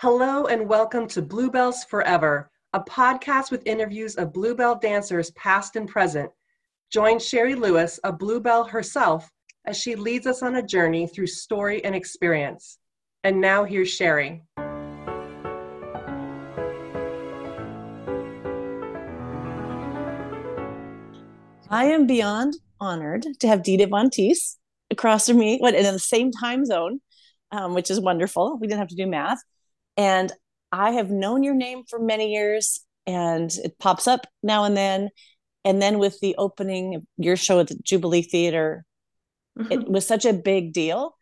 [0.00, 5.88] Hello and welcome to Bluebells Forever, a podcast with interviews of Bluebell dancers past and
[5.88, 6.30] present.
[6.92, 9.28] Join Sherry Lewis, a Bluebell herself,
[9.66, 12.78] as she leads us on a journey through story and experience.
[13.24, 14.44] And now here's Sherry.
[21.68, 24.58] I am beyond honored to have Dita Von Teese
[24.92, 27.00] across from me, what in the same time zone,
[27.50, 28.58] um, which is wonderful.
[28.60, 29.42] We didn't have to do math.
[29.98, 30.32] And
[30.72, 35.10] I have known your name for many years and it pops up now and then.
[35.64, 38.86] And then with the opening of your show at the Jubilee Theater,
[39.58, 39.72] mm-hmm.
[39.72, 41.14] it was such a big deal.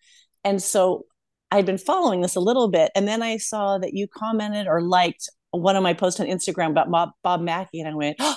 [0.44, 1.06] And so
[1.50, 2.92] I'd been following this a little bit.
[2.94, 6.70] And then I saw that you commented or liked one of my posts on Instagram
[6.70, 7.80] about Bob, Bob Mackie.
[7.80, 8.36] And I went, oh,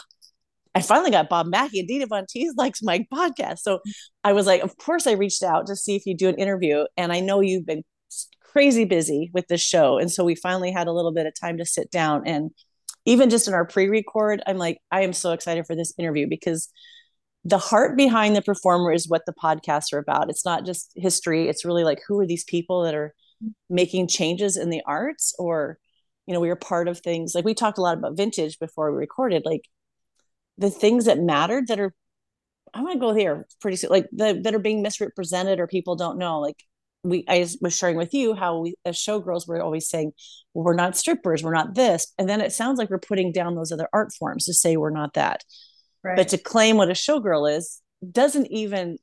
[0.74, 3.60] I finally got Bob Mackie and Dita Von Teese likes my podcast.
[3.60, 3.80] So
[4.24, 6.86] I was like, of course I reached out to see if you do an interview.
[6.96, 7.84] And I know you've been
[8.52, 9.98] crazy busy with this show.
[9.98, 12.24] And so we finally had a little bit of time to sit down.
[12.26, 12.52] And
[13.06, 16.28] even just in our pre record, I'm like, I am so excited for this interview
[16.28, 16.70] because
[17.46, 20.30] the heart behind the performer is what the podcasts are about.
[20.30, 23.14] It's not just history, it's really like, who are these people that are
[23.70, 25.78] making changes in the arts or
[26.26, 28.92] you know we were part of things like we talked a lot about vintage before
[28.92, 29.64] we recorded like
[30.58, 31.94] the things that mattered that are
[32.74, 36.18] i'm to go here pretty soon like the, that are being misrepresented or people don't
[36.18, 36.64] know like
[37.04, 40.12] we I was sharing with you how we as showgirls we're always saying
[40.54, 43.56] well, we're not strippers, we're not this, and then it sounds like we're putting down
[43.56, 45.44] those other art forms to say we're not that.
[46.04, 46.16] Right.
[46.16, 48.98] But to claim what a showgirl is doesn't even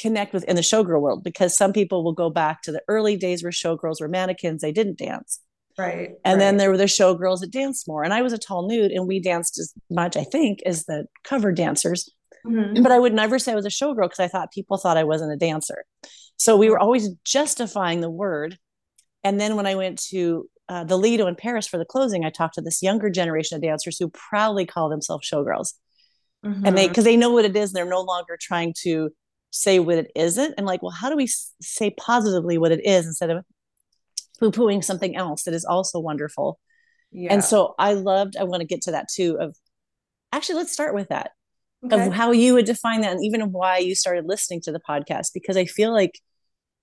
[0.00, 3.16] connect with in the showgirl world because some people will go back to the early
[3.16, 5.40] days where showgirls were mannequins, they didn't dance.
[5.78, 6.10] Right.
[6.24, 6.38] And right.
[6.38, 8.02] then there were the showgirls that danced more.
[8.02, 11.06] And I was a tall nude and we danced as much, I think, as the
[11.24, 12.08] cover dancers.
[12.46, 12.82] Mm-hmm.
[12.82, 15.04] But I would never say I was a showgirl because I thought people thought I
[15.04, 15.84] wasn't a dancer.
[16.40, 18.56] So we were always justifying the word.
[19.22, 22.30] And then when I went to uh, the Lido in Paris for the closing, I
[22.30, 25.74] talked to this younger generation of dancers who proudly call themselves showgirls.
[26.42, 26.64] Mm-hmm.
[26.64, 29.10] And they, because they know what it is, they're no longer trying to
[29.50, 30.54] say what it isn't.
[30.56, 31.26] And like, well, how do we
[31.60, 33.44] say positively what it is instead of
[34.38, 36.58] poo pooing something else that is also wonderful?
[37.12, 37.34] Yeah.
[37.34, 39.36] And so I loved, I want to get to that too.
[39.38, 39.54] Of
[40.32, 41.32] actually, let's start with that
[41.84, 42.06] okay.
[42.06, 45.32] of how you would define that and even why you started listening to the podcast,
[45.34, 46.18] because I feel like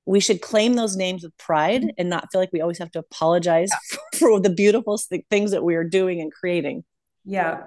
[0.08, 1.90] we should claim those names with pride mm-hmm.
[1.98, 3.98] and not feel like we always have to apologize yeah.
[4.20, 6.84] for the beautiful things that we are doing and creating.
[7.26, 7.64] Yeah.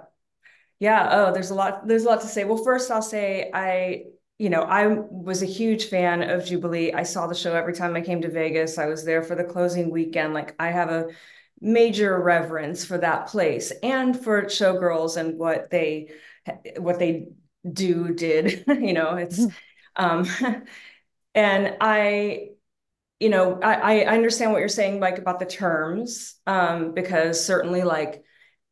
[0.78, 1.08] Yeah.
[1.12, 2.44] Oh, there's a lot, there's a lot to say.
[2.44, 4.04] Well, first I'll say I,
[4.38, 6.94] you know, I was a huge fan of Jubilee.
[6.94, 8.78] I saw the show every time I came to Vegas.
[8.78, 10.32] I was there for the closing weekend.
[10.32, 11.08] Like I have a
[11.60, 16.08] major reverence for that place and for showgirls and what they
[16.78, 17.28] what they
[17.70, 19.44] do did, you know, it's
[19.96, 20.26] um
[21.34, 22.50] and I,
[23.18, 27.82] you know, I, I understand what you're saying, Mike, about the terms, um, because certainly
[27.82, 28.24] like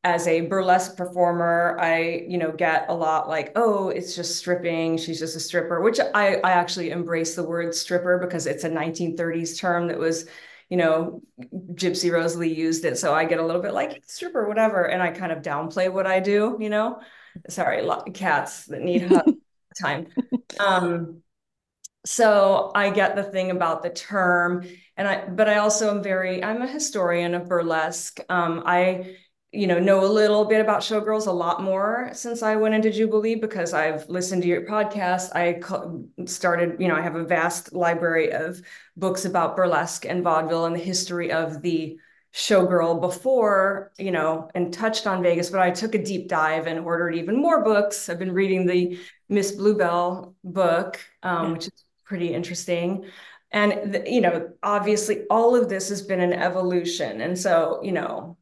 [0.05, 4.97] as a burlesque performer, I, you know, get a lot like, oh, it's just stripping.
[4.97, 8.71] She's just a stripper, which I, I actually embrace the word stripper because it's a
[8.71, 10.27] 1930s term that was,
[10.71, 11.23] you know,
[11.75, 12.97] Gypsy Rose Lee used it.
[12.97, 14.85] So I get a little bit like stripper, whatever.
[14.85, 17.01] And I kind of downplay what I do, you know,
[17.49, 19.13] sorry, cats that need
[19.81, 20.09] time.
[20.59, 21.23] Um,
[22.07, 24.65] so I get the thing about the term,
[24.97, 28.21] and I, but I also am very, I'm a historian of burlesque.
[28.29, 29.17] Um, I,
[29.53, 32.91] you know, know a little bit about showgirls, a lot more since I went into
[32.91, 35.35] Jubilee because I've listened to your podcast.
[35.35, 35.61] I
[36.27, 38.61] started, you know, I have a vast library of
[38.97, 41.99] books about burlesque and vaudeville and the history of the
[42.35, 46.81] showgirl before, you know, and touched on Vegas, but I took a deep dive and
[46.81, 48.09] ordered even more books.
[48.09, 48.99] I've been reading the
[49.29, 51.53] Miss Bluebell book, um, yeah.
[51.53, 53.05] which is pretty interesting.
[53.51, 57.21] And, you know, obviously all of this has been an evolution.
[57.21, 58.37] And so, you know,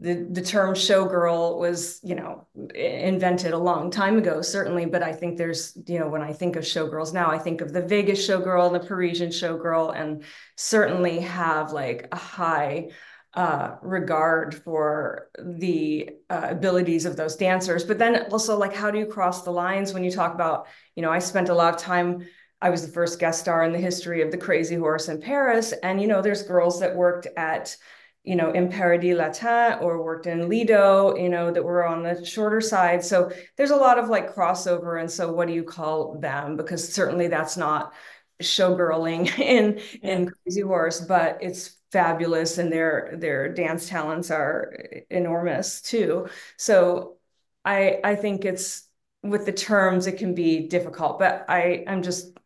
[0.00, 4.86] the, the term showgirl was, you know, invented a long time ago, certainly.
[4.86, 7.72] But I think there's, you know, when I think of showgirls now, I think of
[7.72, 10.24] the Vegas showgirl and the Parisian showgirl, and
[10.56, 12.90] certainly have like a high
[13.34, 17.84] uh, regard for the uh, abilities of those dancers.
[17.84, 21.02] But then also, like, how do you cross the lines when you talk about, you
[21.02, 22.26] know, I spent a lot of time.
[22.62, 25.72] I was the first guest star in the history of the Crazy Horse in Paris,
[25.82, 27.76] and you know, there's girls that worked at
[28.24, 32.24] you know, in Paradis Latin or worked in Lido, you know, that were on the
[32.24, 33.04] shorter side.
[33.04, 35.00] So there's a lot of like crossover.
[35.00, 36.56] And so what do you call them?
[36.56, 37.92] Because certainly that's not
[38.40, 40.10] showgirling in yeah.
[40.10, 44.72] in Crazy Horse, but it's fabulous and their their dance talents are
[45.10, 46.28] enormous too.
[46.56, 47.16] So
[47.64, 48.88] I I think it's
[49.22, 52.38] with the terms it can be difficult, but I I'm just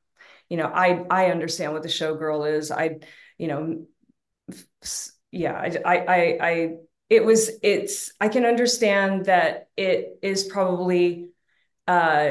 [0.48, 2.70] you know I I understand what the showgirl is.
[2.70, 2.98] I
[3.38, 3.86] you know
[5.32, 5.54] yeah,
[5.84, 6.74] I, I, I,
[7.10, 11.30] it was, it's, I can understand that it is probably
[11.86, 12.30] uh,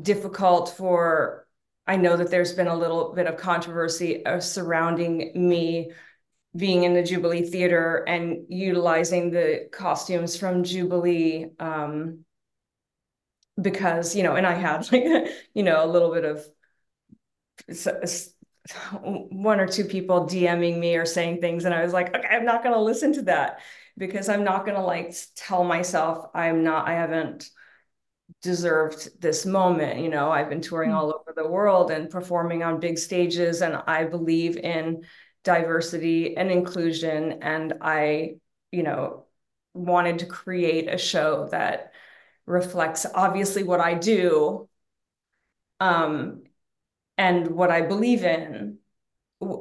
[0.00, 1.46] difficult for,
[1.86, 5.92] I know that there's been a little bit of controversy uh, surrounding me
[6.56, 11.50] being in the Jubilee Theater and utilizing the costumes from Jubilee.
[11.58, 12.24] Um,
[13.60, 15.04] because, you know, and I had like,
[15.54, 16.44] you know, a little bit of
[19.00, 21.64] one or two people DMing me or saying things.
[21.64, 23.60] And I was like, okay, I'm not going to listen to that
[23.96, 27.48] because I'm not going to like tell myself I'm not, I haven't
[28.42, 30.00] deserved this moment.
[30.00, 30.98] You know, I've been touring mm-hmm.
[30.98, 35.04] all over the world and performing on big stages, and I believe in
[35.44, 37.38] diversity and inclusion.
[37.42, 38.36] And I,
[38.72, 39.26] you know,
[39.74, 41.92] wanted to create a show that
[42.46, 44.68] reflects obviously what I do
[45.80, 46.44] um,
[47.18, 48.78] and what I believe in.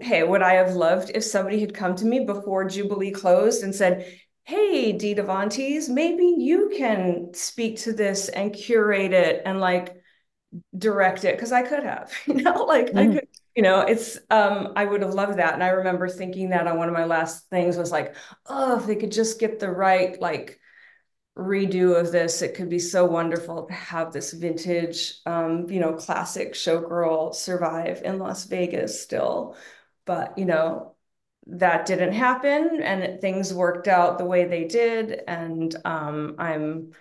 [0.01, 3.75] Hey, would I have loved if somebody had come to me before Jubilee closed and
[3.75, 9.59] said, Hey, Dita Von Teese, maybe you can speak to this and curate it and
[9.59, 9.95] like
[10.77, 11.35] direct it?
[11.35, 12.99] Because I could have, you know, like mm.
[12.99, 15.53] I could, you know, it's um, I would have loved that.
[15.53, 18.15] And I remember thinking that on one of my last things was like,
[18.45, 20.59] oh, if they could just get the right like
[21.37, 25.93] redo of this, it could be so wonderful to have this vintage, um, you know,
[25.93, 29.55] classic showgirl survive in Las Vegas still.
[30.05, 30.95] But, you know,
[31.47, 35.21] that didn't happen and things worked out the way they did.
[35.27, 36.91] And um, I'm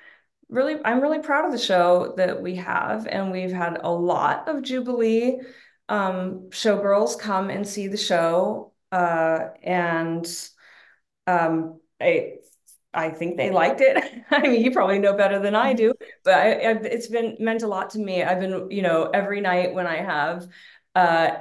[0.48, 3.06] really, I'm really proud of the show that we have.
[3.06, 5.40] And we've had a lot of Jubilee
[5.88, 8.72] um, showgirls come and see the show.
[8.90, 10.26] Uh, and
[11.26, 12.36] um, I
[12.94, 14.24] I think they liked it.
[14.30, 15.92] I mean, you probably know better than I do,
[16.24, 16.48] but I,
[16.82, 18.22] it's been meant a lot to me.
[18.22, 20.46] I've been, you know, every night when I have
[20.94, 21.38] uh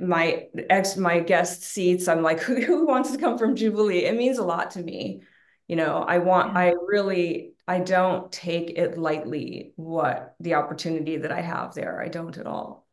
[0.00, 4.04] my ex my guest seats, I'm like, who, who wants to come from Jubilee?
[4.04, 5.22] It means a lot to me.
[5.68, 6.58] You know, I want, yeah.
[6.60, 12.00] I really, I don't take it lightly what the opportunity that I have there.
[12.00, 12.86] I don't at all.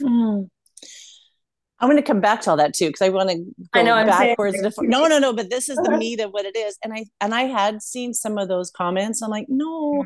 [0.00, 0.48] Mm.
[1.78, 3.82] I'm going to come back to all that too because I want to go I
[3.82, 4.60] know, backwards.
[4.60, 5.34] To, no, no, no.
[5.34, 8.14] But this is the meat of what it is, and I and I had seen
[8.14, 9.22] some of those comments.
[9.22, 10.04] I'm like, no,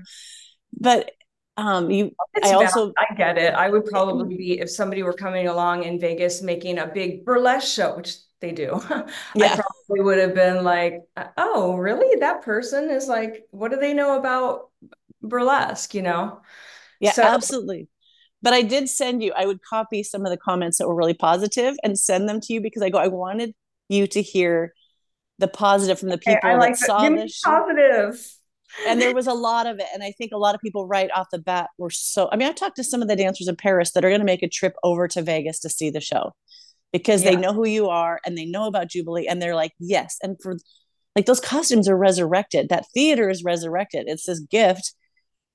[0.78, 1.12] but
[1.56, 2.12] um, you.
[2.34, 3.54] It's I also I get it.
[3.54, 7.72] I would probably be if somebody were coming along in Vegas making a big burlesque
[7.72, 8.80] show, which they do.
[9.34, 9.52] Yeah.
[9.52, 11.02] I probably would have been like,
[11.36, 12.18] oh, really?
[12.18, 14.70] That person is like, what do they know about
[15.22, 15.94] burlesque?
[15.94, 16.40] You know?
[16.98, 17.88] Yeah, so, absolutely
[18.42, 21.14] but I did send you, I would copy some of the comments that were really
[21.14, 23.54] positive and send them to you because I go, I wanted
[23.88, 24.72] you to hear
[25.38, 28.20] the positive from the people okay, like that saw this positive.
[28.86, 29.86] and there was a lot of it.
[29.92, 32.48] And I think a lot of people right off the bat were so I mean,
[32.48, 34.48] I talked to some of the dancers in Paris that are going to make a
[34.48, 36.32] trip over to Vegas to see the show
[36.92, 37.30] because yeah.
[37.30, 40.18] they know who you are and they know about Jubilee and they're like, yes.
[40.22, 40.56] And for
[41.16, 42.68] like those costumes are resurrected.
[42.68, 44.04] That theater is resurrected.
[44.06, 44.94] It's this gift.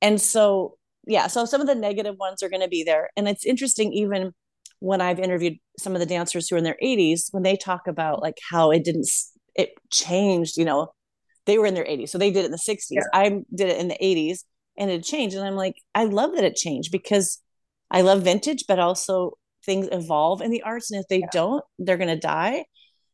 [0.01, 3.09] And so yeah, so some of the negative ones are going to be there.
[3.15, 4.33] And it's interesting, even
[4.79, 7.87] when I've interviewed some of the dancers who are in their 80s, when they talk
[7.87, 9.07] about like how it didn't,
[9.55, 10.91] it changed, you know,
[11.45, 12.09] they were in their 80s.
[12.09, 12.85] So they did it in the 60s.
[12.89, 13.01] Yeah.
[13.13, 14.43] I did it in the 80s
[14.77, 15.35] and it changed.
[15.35, 17.39] And I'm like, I love that it changed because
[17.91, 19.33] I love vintage, but also
[19.65, 20.91] things evolve in the arts.
[20.91, 21.27] And if they yeah.
[21.31, 22.65] don't, they're going to die.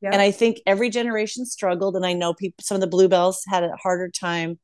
[0.02, 0.10] Yeah.
[0.14, 1.96] And I think every generation struggled.
[1.96, 4.60] And I know people, some of the Bluebells had a harder time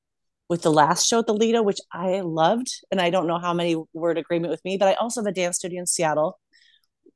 [0.50, 2.68] with the last show at the Lido, which I loved.
[2.92, 5.28] And I don't know how many were in agreement with me, but I also have
[5.28, 6.40] a dance studio in Seattle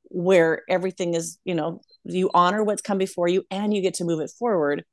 [0.04, 4.04] where everything is, you know, you honor what's come before you and you get to
[4.04, 4.84] move it forward.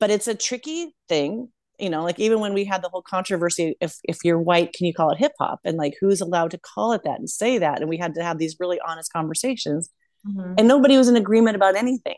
[0.00, 3.76] But it's a tricky thing, you know, like even when we had the whole controversy,
[3.80, 5.60] if if you're white, can you call it hip hop?
[5.64, 7.80] And like who's allowed to call it that and say that?
[7.80, 9.90] And we had to have these really honest conversations.
[10.26, 10.54] Mm-hmm.
[10.58, 12.16] And nobody was in agreement about anything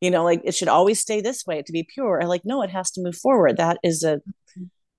[0.00, 2.62] you know like it should always stay this way to be pure and like no
[2.62, 4.20] it has to move forward that is a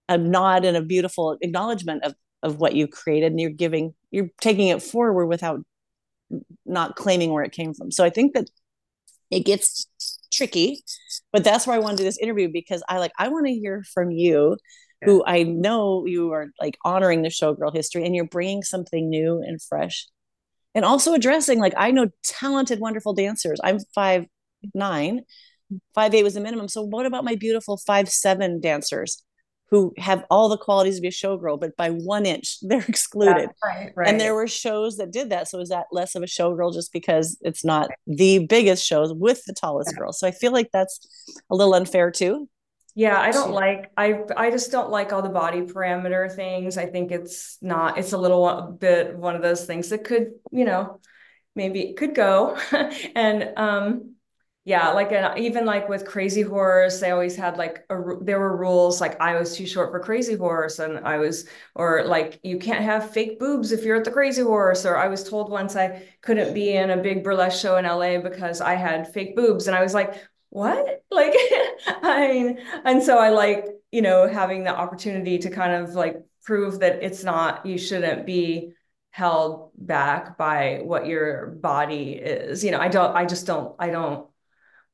[0.10, 4.30] a nod and a beautiful acknowledgement of of what you created and you're giving you're
[4.40, 5.62] taking it forward without
[6.66, 7.92] not claiming where it came from.
[7.92, 8.50] So i think that
[9.32, 9.88] it gets
[10.32, 10.84] tricky
[11.32, 13.54] but that's why i want to do this interview because i like i want to
[13.54, 14.58] hear from you
[15.02, 15.06] yeah.
[15.06, 19.42] who i know you are like honoring the showgirl history and you're bringing something new
[19.42, 20.08] and fresh
[20.74, 23.60] and also addressing like i know talented wonderful dancers.
[23.64, 24.26] I'm five
[24.74, 25.22] nine.
[25.94, 26.68] Five eight was the minimum.
[26.68, 29.24] So what about my beautiful five seven dancers
[29.72, 33.50] who have all the qualities to be a showgirl, but by one inch they're excluded.
[33.64, 34.08] Right, right.
[34.08, 35.48] And there were shows that did that.
[35.48, 39.44] So is that less of a showgirl just because it's not the biggest shows with
[39.46, 40.00] the tallest yeah.
[40.00, 40.20] girls?
[40.20, 41.00] So I feel like that's
[41.50, 42.50] a little unfair too.
[42.98, 46.78] Yeah, I don't like I I just don't like all the body parameter things.
[46.78, 50.64] I think it's not it's a little bit one of those things that could, you
[50.64, 51.02] know,
[51.56, 52.58] maybe it could go.
[53.16, 54.15] and um
[54.68, 58.58] yeah, like an, even like with Crazy Horse, they always had like a, there were
[58.58, 62.58] rules like I was too short for Crazy Horse, and I was or like you
[62.58, 65.76] can't have fake boobs if you're at the Crazy Horse, or I was told once
[65.76, 69.68] I couldn't be in a big burlesque show in LA because I had fake boobs,
[69.68, 70.16] and I was like,
[70.50, 71.04] what?
[71.12, 71.34] Like,
[71.88, 76.18] I mean, and so I like you know having the opportunity to kind of like
[76.44, 78.74] prove that it's not you shouldn't be
[79.12, 82.64] held back by what your body is.
[82.64, 83.16] You know, I don't.
[83.16, 83.76] I just don't.
[83.80, 84.28] I don't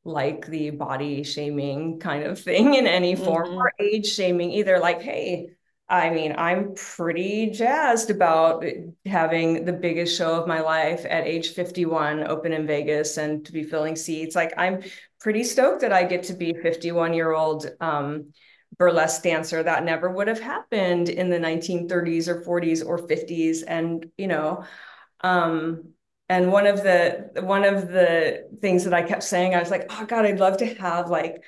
[0.03, 3.57] like the body shaming kind of thing in any form mm-hmm.
[3.57, 4.79] or age shaming either.
[4.79, 5.51] Like, hey,
[5.91, 8.63] I mean, I'm pretty jazzed about
[9.05, 13.51] having the biggest show of my life at age 51 open in Vegas and to
[13.51, 14.33] be filling seats.
[14.33, 14.83] Like, I'm
[15.19, 18.31] pretty stoked that I get to be 51 year old um,
[18.77, 19.61] burlesque dancer.
[19.61, 23.63] That never would have happened in the 1930s or 40s or 50s.
[23.67, 24.63] And, you know,
[25.19, 25.89] um,
[26.31, 29.87] and one of the one of the things that I kept saying, I was like,
[29.89, 31.43] oh God, I'd love to have like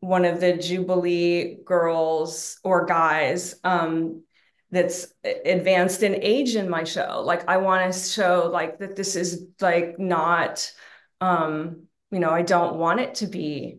[0.00, 4.24] one of the Jubilee girls or guys um,
[4.70, 7.22] that's advanced in age in my show.
[7.24, 10.70] Like I want to show like that this is like not
[11.22, 13.78] um, you know, I don't want it to be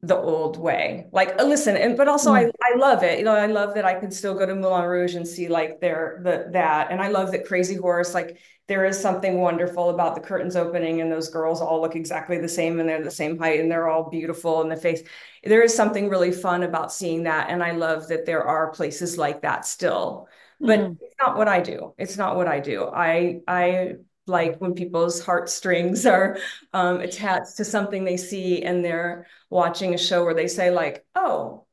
[0.00, 1.06] the old way.
[1.10, 2.36] Like, uh, listen, and but also mm.
[2.36, 3.18] I I love it.
[3.18, 5.80] You know, I love that I can still go to Moulin Rouge and see like
[5.80, 8.14] their the that, and I love that Crazy Horse.
[8.14, 8.38] Like,
[8.68, 12.48] there is something wonderful about the curtains opening and those girls all look exactly the
[12.48, 15.02] same and they're the same height and they're all beautiful in the face.
[15.42, 19.18] There is something really fun about seeing that, and I love that there are places
[19.18, 20.28] like that still.
[20.60, 20.98] But mm.
[21.00, 21.94] it's not what I do.
[21.98, 22.84] It's not what I do.
[22.84, 23.94] I I
[24.28, 26.38] like when people's heartstrings are
[26.72, 31.04] um, attached to something they see and they're watching a show where they say like
[31.14, 31.64] oh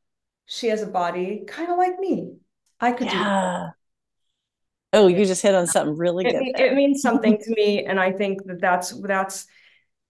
[0.45, 2.35] she has a body kind of like me.
[2.79, 3.71] I could yeah.
[3.71, 3.75] do
[4.95, 7.85] oh you just hit on something really it, good it, it means something to me
[7.85, 9.45] and i think that that's that's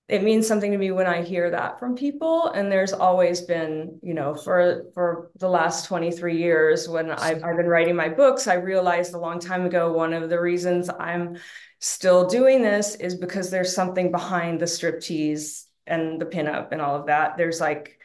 [0.07, 3.99] it means something to me when i hear that from people and there's always been
[4.03, 8.47] you know for for the last 23 years when I've, I've been writing my books
[8.47, 11.37] i realized a long time ago one of the reasons i'm
[11.79, 16.95] still doing this is because there's something behind the striptease and the pinup and all
[16.95, 17.37] of that.
[17.37, 17.99] There's like,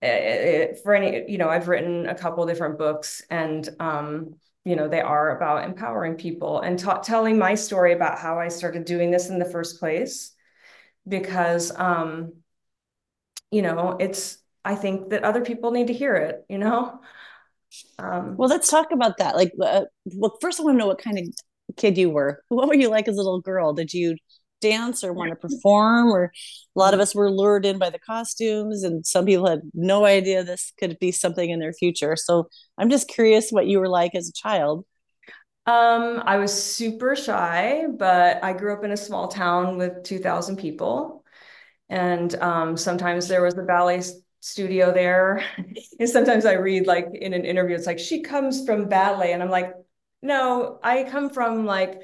[0.00, 3.68] it, eh, it, eh, for any, you know, I've written a couple different books and,
[3.78, 8.38] um, you know, they are about empowering people and ta- telling my story about how
[8.38, 10.32] I started doing this in the first place.
[11.08, 12.32] Because, um,
[13.50, 17.00] you know, it's, I think that other people need to hear it, you know?
[17.98, 19.36] Um, well, let's talk about that.
[19.36, 21.26] Like, uh, well, first I want to know what kind of
[21.76, 22.42] kid you were.
[22.48, 23.72] What were you like as a little girl?
[23.72, 24.16] Did you
[24.60, 26.08] dance or want to perform?
[26.08, 29.62] Or a lot of us were lured in by the costumes, and some people had
[29.74, 32.16] no idea this could be something in their future.
[32.16, 34.84] So I'm just curious what you were like as a child.
[35.66, 40.56] Um, I was super shy, but I grew up in a small town with 2,000
[40.56, 41.24] people.
[41.88, 44.02] And um, sometimes there was a ballet
[44.40, 45.44] studio there.
[46.00, 49.32] and sometimes I read like in an interview, it's like, she comes from ballet.
[49.32, 49.74] And I'm like,
[50.22, 52.00] no, I come from like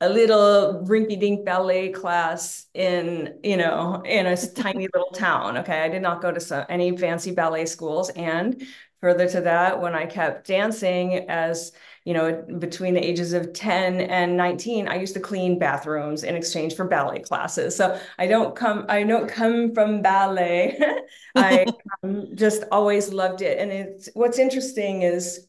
[0.00, 5.58] a little rinky-dink ballet class in, you know, in a tiny little town.
[5.58, 8.62] Okay, I did not go to some, any fancy ballet schools, and
[9.00, 11.72] further to that, when I kept dancing as
[12.08, 16.36] you know, between the ages of 10 and 19, I used to clean bathrooms in
[16.36, 17.76] exchange for ballet classes.
[17.76, 20.80] So I don't come, I don't come from ballet.
[21.36, 21.66] I
[22.02, 23.58] um, just always loved it.
[23.58, 25.48] And it's what's interesting is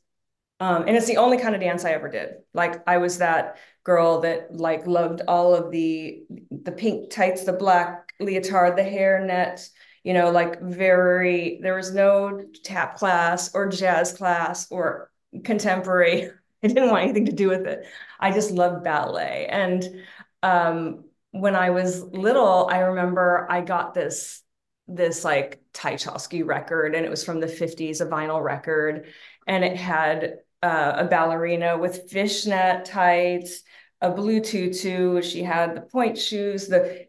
[0.59, 2.33] um, and it's the only kind of dance I ever did.
[2.53, 7.53] Like I was that girl that like loved all of the the pink tights, the
[7.53, 9.65] black leotard, the hair net,
[10.03, 15.09] you know, like very there was no tap class or jazz class or
[15.45, 16.31] contemporary.
[16.63, 17.87] I didn't want anything to do with it.
[18.19, 19.47] I just loved ballet.
[19.49, 20.03] And
[20.43, 24.41] um, when I was little, I remember I got this
[24.87, 29.05] this like Tchaikovsky record and it was from the 50s, a vinyl record.
[29.45, 33.61] And it had uh, a ballerina with fishnet tights,
[34.01, 35.21] a blue tutu.
[35.21, 37.07] She had the point shoes, the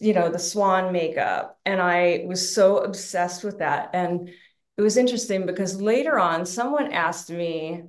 [0.00, 3.90] you know the swan makeup, and I was so obsessed with that.
[3.92, 4.28] And
[4.76, 7.84] it was interesting because later on, someone asked me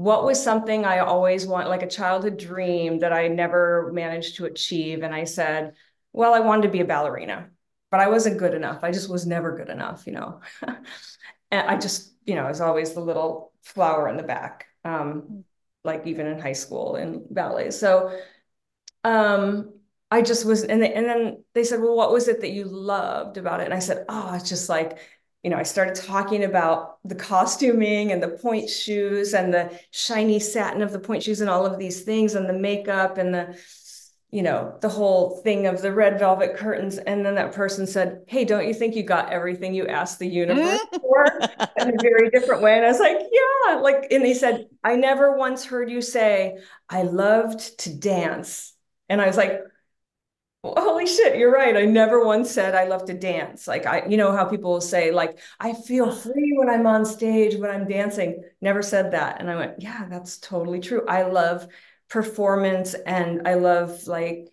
[0.00, 4.46] what was something I always want, like a childhood dream that I never managed to
[4.46, 5.74] achieve, and I said,
[6.14, 7.50] well, I wanted to be a ballerina,
[7.90, 8.82] but I wasn't good enough.
[8.82, 10.40] I just was never good enough, you know.
[11.50, 15.44] and I just, you know, I was always the little flower in the back, um,
[15.84, 17.70] like even in high school in ballet.
[17.70, 18.18] So
[19.04, 19.74] um,
[20.10, 22.64] I just was, and, they, and then they said, well, what was it that you
[22.64, 23.64] loved about it?
[23.64, 24.96] And I said, oh, it's just like,
[25.42, 30.38] you know, I started talking about the costuming and the point shoes and the shiny
[30.38, 33.58] satin of the point shoes and all of these things and the makeup and the,
[34.30, 36.98] you know, the whole thing of the red velvet curtains.
[36.98, 40.28] And then that person said, Hey, don't you think you got everything you asked the
[40.28, 41.26] universe for
[41.78, 42.76] in a very different way?
[42.76, 43.76] And I was like, Yeah.
[43.76, 48.74] Like, and they said, I never once heard you say, I loved to dance.
[49.08, 49.62] And I was like,
[50.62, 51.76] well, holy shit, you're right.
[51.76, 53.66] I never once said I love to dance.
[53.66, 57.04] Like I, you know how people will say, like, I feel free when I'm on
[57.04, 58.42] stage, when I'm dancing.
[58.60, 59.40] Never said that.
[59.40, 61.04] And I went, yeah, that's totally true.
[61.08, 61.66] I love
[62.08, 64.48] performance and I love like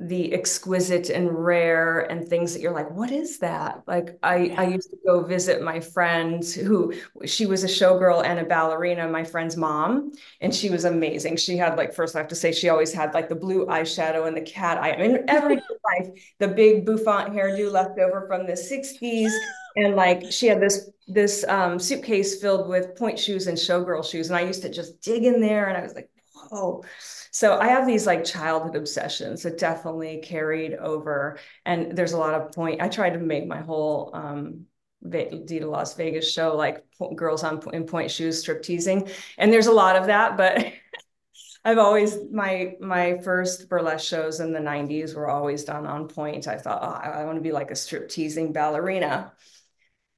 [0.00, 3.82] the exquisite and rare and things that you're like what is that?
[3.86, 4.60] Like i yeah.
[4.60, 6.94] i used to go visit my friend who
[7.26, 11.36] she was a showgirl and a ballerina my friend's mom and she was amazing.
[11.36, 14.26] She had like first i have to say she always had like the blue eyeshadow
[14.26, 14.92] and the cat eye.
[14.92, 19.30] I mean every life the big bouffant hairdo left over from the 60s
[19.76, 24.30] and like she had this this um, suitcase filled with point shoes and showgirl shoes
[24.30, 26.08] and i used to just dig in there and i was like
[26.50, 26.82] whoa
[27.30, 31.38] so I have these like childhood obsessions that definitely carried over.
[31.64, 32.82] And there's a lot of point.
[32.82, 34.66] I tried to make my whole um,
[35.08, 39.72] Diva Las Vegas show like girls on in point shoes strip teasing, and there's a
[39.72, 40.36] lot of that.
[40.36, 40.72] But
[41.64, 46.48] I've always my my first burlesque shows in the '90s were always done on point.
[46.48, 49.32] I thought, oh, I, I want to be like a strip teasing ballerina.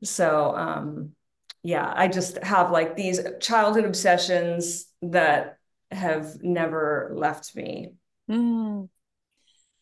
[0.04, 1.12] So um,
[1.62, 5.58] yeah, I just have like these childhood obsessions that
[5.94, 7.94] have never left me.
[8.30, 8.88] Mm.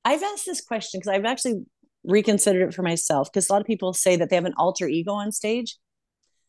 [0.04, 1.64] I've asked this question because I've actually
[2.04, 4.88] reconsidered it for myself because a lot of people say that they have an alter
[4.88, 5.76] ego on stage.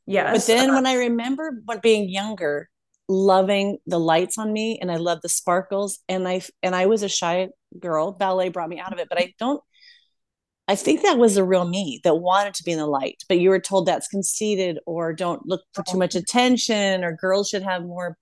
[0.06, 0.48] Yes.
[0.48, 2.70] But then when I remember when being younger,
[3.08, 7.04] loving the lights on me and I love the sparkles and I and I was
[7.04, 8.14] a shy girl.
[8.14, 9.62] Ballet brought me out of it, but I don't
[10.68, 13.40] I think that was the real me that wanted to be in the light, but
[13.40, 17.64] you were told that's conceited or don't look for too much attention or girls should
[17.64, 18.18] have more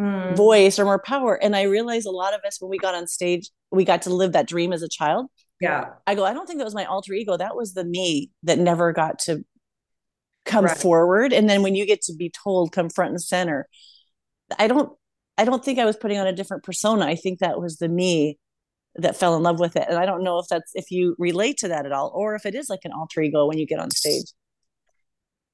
[0.00, 0.36] mm.
[0.36, 1.34] voice or more power.
[1.34, 4.10] And I realized a lot of us, when we got on stage, we got to
[4.10, 5.26] live that dream as a child.
[5.60, 5.90] Yeah.
[6.06, 7.36] I go, I don't think that was my alter ego.
[7.36, 9.44] That was the me that never got to
[10.44, 10.76] come right.
[10.76, 11.32] forward.
[11.32, 13.68] And then when you get to be told, come front and center,
[14.58, 14.92] I don't,
[15.38, 17.06] I don't think I was putting on a different persona.
[17.06, 18.38] I think that was the me
[18.96, 19.86] that fell in love with it.
[19.88, 22.46] And I don't know if that's, if you relate to that at all, or if
[22.46, 24.26] it is like an alter ego when you get on stage.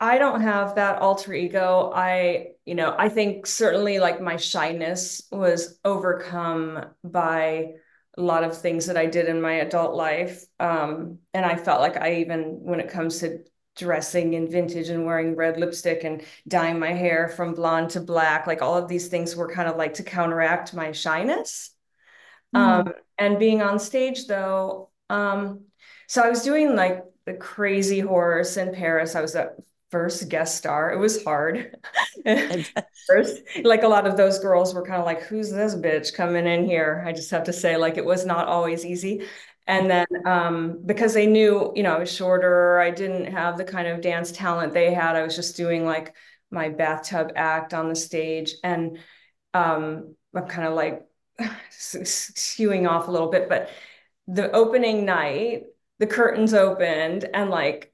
[0.00, 1.92] I don't have that alter ego.
[1.94, 7.74] I, you know, I think certainly like my shyness was overcome by
[8.16, 10.44] a lot of things that I did in my adult life.
[10.58, 13.40] Um, and I felt like I even, when it comes to
[13.76, 18.46] dressing in vintage and wearing red lipstick and dyeing my hair from blonde to black,
[18.46, 21.74] like all of these things were kind of like to counteract my shyness.
[22.56, 22.58] Mm.
[22.58, 25.66] Um, and being on stage though, um,
[26.08, 29.14] so I was doing like the crazy horse in Paris.
[29.14, 29.56] I was at
[29.90, 30.92] first guest star.
[30.92, 31.76] It was hard.
[33.06, 36.46] first, like a lot of those girls were kind of like, who's this bitch coming
[36.46, 37.02] in here?
[37.06, 39.26] I just have to say, like, it was not always easy.
[39.66, 43.64] And then um, because they knew, you know, I was shorter, I didn't have the
[43.64, 45.16] kind of dance talent they had.
[45.16, 46.14] I was just doing like
[46.50, 48.54] my bathtub act on the stage.
[48.64, 48.98] And
[49.54, 51.06] um, I'm kind of like
[51.70, 53.70] skewing off a little bit, but
[54.26, 55.64] the opening night,
[55.98, 57.92] the curtains opened and like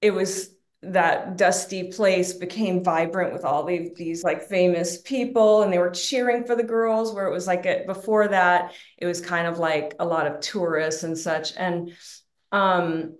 [0.00, 0.51] it was
[0.82, 5.90] that dusty place became vibrant with all these, these like famous people and they were
[5.90, 9.58] cheering for the girls where it was like it before that it was kind of
[9.58, 11.52] like a lot of tourists and such.
[11.56, 11.92] And
[12.50, 13.16] um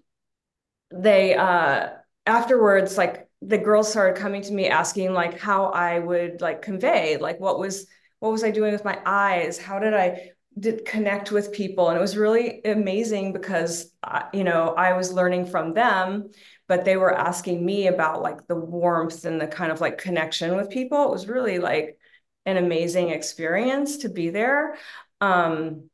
[0.90, 1.90] they uh
[2.27, 7.16] afterwards like the girls started coming to me asking like how I would like convey
[7.16, 7.87] like what was
[8.18, 9.59] what was I doing with my eyes?
[9.59, 14.45] How did I did connect with people and it was really amazing because uh, you
[14.45, 16.31] know I was learning from them
[16.73, 20.57] but they were asking me about like the warmth and the kind of like connection
[20.57, 21.05] with people.
[21.05, 21.99] It was really like
[22.47, 24.77] an amazing experience to be there.
[25.21, 25.91] Um,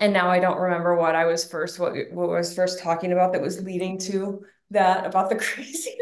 [0.00, 3.32] and now I don't remember what I was first what what was first talking about
[3.34, 5.96] that was leading to that about the crazy.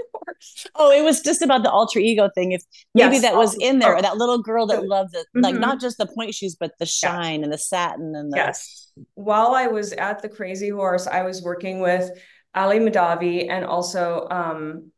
[0.74, 2.52] Oh, it was just about the alter ego thing.
[2.52, 2.62] If
[2.94, 3.22] maybe yes.
[3.22, 4.02] that was in there, oh.
[4.02, 5.40] that little girl that loved it, mm-hmm.
[5.40, 7.44] like not just the point shoes, but the shine yeah.
[7.44, 8.90] and the satin and the yes.
[9.14, 12.10] While I was at the crazy horse, I was working with
[12.54, 14.90] Ali Mahdavi, and also um,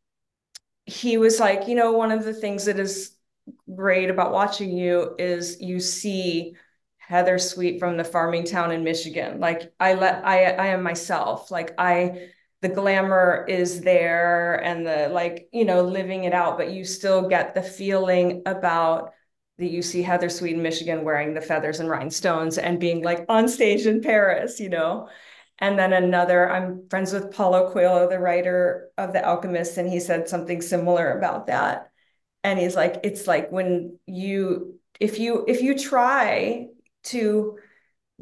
[0.85, 3.15] he was like, you know, one of the things that is
[3.73, 6.55] great about watching you is you see
[6.97, 9.39] Heather Sweet from the farming town in Michigan.
[9.39, 11.51] Like I let I I am myself.
[11.51, 12.29] Like I
[12.61, 17.27] the glamour is there and the like, you know, living it out, but you still
[17.27, 19.13] get the feeling about
[19.57, 23.25] that you see Heather Sweet in Michigan wearing the feathers and rhinestones and being like
[23.29, 25.09] on stage in Paris, you know.
[25.59, 29.99] And then another, I'm friends with Paulo Coelho, the writer of The Alchemist, and he
[29.99, 31.91] said something similar about that.
[32.43, 36.67] And he's like, it's like when you, if you, if you try
[37.03, 37.57] to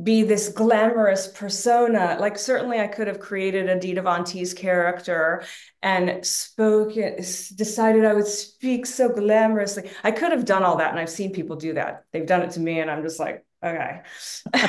[0.02, 2.18] be this glamorous persona.
[2.20, 5.44] Like certainly I could have created a Dita Von Teese character
[5.82, 9.92] and spoke decided I would speak so glamorously.
[10.04, 12.06] I could have done all that and I've seen people do that.
[12.14, 14.02] They've done it to me and I'm just like, okay.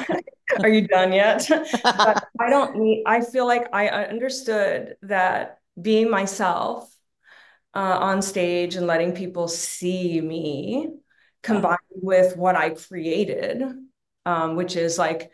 [0.58, 1.48] Are you done yet?
[1.84, 6.92] but I don't need I feel like I understood that being myself
[7.72, 10.88] uh, on stage and letting people see me
[11.42, 13.62] combined with what I created
[14.26, 15.30] um, which is like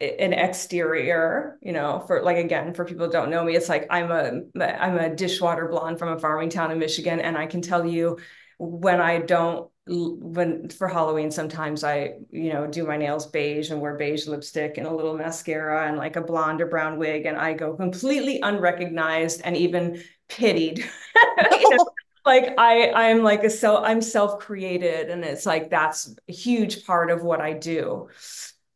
[0.00, 4.10] an exterior, you know, for like again, for people don't know me, it's like I'm
[4.10, 7.86] a I'm a dishwater blonde from a farming town in Michigan, and I can tell
[7.86, 8.18] you
[8.58, 13.80] when I don't when for Halloween sometimes I you know do my nails beige and
[13.80, 17.36] wear beige lipstick and a little mascara and like a blonde or brown wig and
[17.36, 20.78] I go completely unrecognized and even pitied.
[21.50, 21.93] you know?
[22.24, 27.10] Like I I'm like a self I'm self-created and it's like that's a huge part
[27.10, 28.08] of what I do.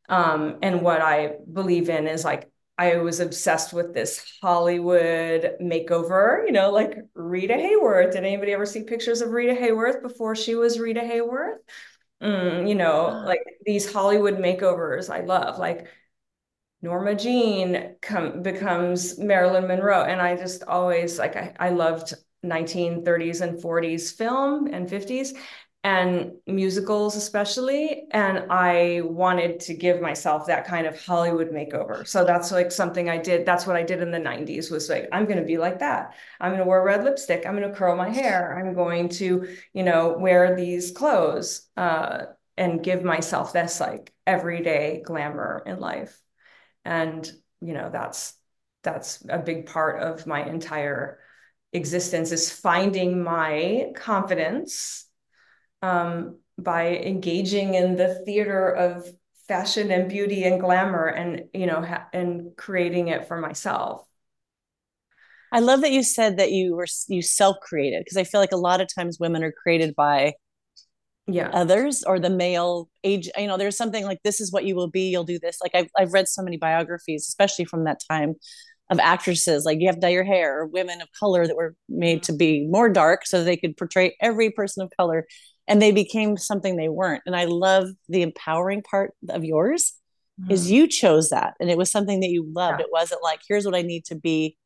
[0.08, 6.46] Um, and what I believe in is like I was obsessed with this Hollywood makeover,
[6.46, 8.12] you know, like Rita Hayworth.
[8.12, 11.56] Did anybody ever see pictures of Rita Hayworth before she was Rita Hayworth?
[12.22, 15.58] Mm, you know, like these Hollywood makeovers I love.
[15.58, 15.88] Like
[16.82, 20.04] Norma Jean come becomes Marilyn Monroe.
[20.04, 25.34] And I just always like I, I loved 1930s and 40s film and 50s
[25.84, 32.06] and musicals especially and i wanted to give myself that kind of hollywood makeover.
[32.06, 35.08] So that's like something i did that's what i did in the 90s was like
[35.12, 36.14] i'm going to be like that.
[36.40, 37.46] I'm going to wear red lipstick.
[37.46, 38.58] I'm going to curl my hair.
[38.58, 42.24] I'm going to you know wear these clothes uh,
[42.56, 46.20] and give myself this like everyday glamour in life.
[46.84, 48.34] And you know that's
[48.82, 51.20] that's a big part of my entire
[51.72, 55.06] existence is finding my confidence
[55.82, 59.08] um, by engaging in the theater of
[59.46, 64.04] fashion and beauty and glamour and you know and creating it for myself.
[65.50, 68.56] I love that you said that you were you self-created because i feel like a
[68.56, 70.34] lot of times women are created by
[71.26, 71.48] yeah.
[71.52, 74.90] others or the male age you know there's something like this is what you will
[74.90, 75.58] be you'll do this.
[75.62, 78.34] Like I've, I've read so many biographies especially from that time
[78.90, 81.74] of actresses like you have to dye your hair or women of color that were
[81.88, 85.26] made to be more dark so they could portray every person of color
[85.66, 89.94] and they became something they weren't and i love the empowering part of yours
[90.40, 90.50] mm-hmm.
[90.50, 92.84] is you chose that and it was something that you loved yeah.
[92.86, 94.56] it wasn't like here's what i need to be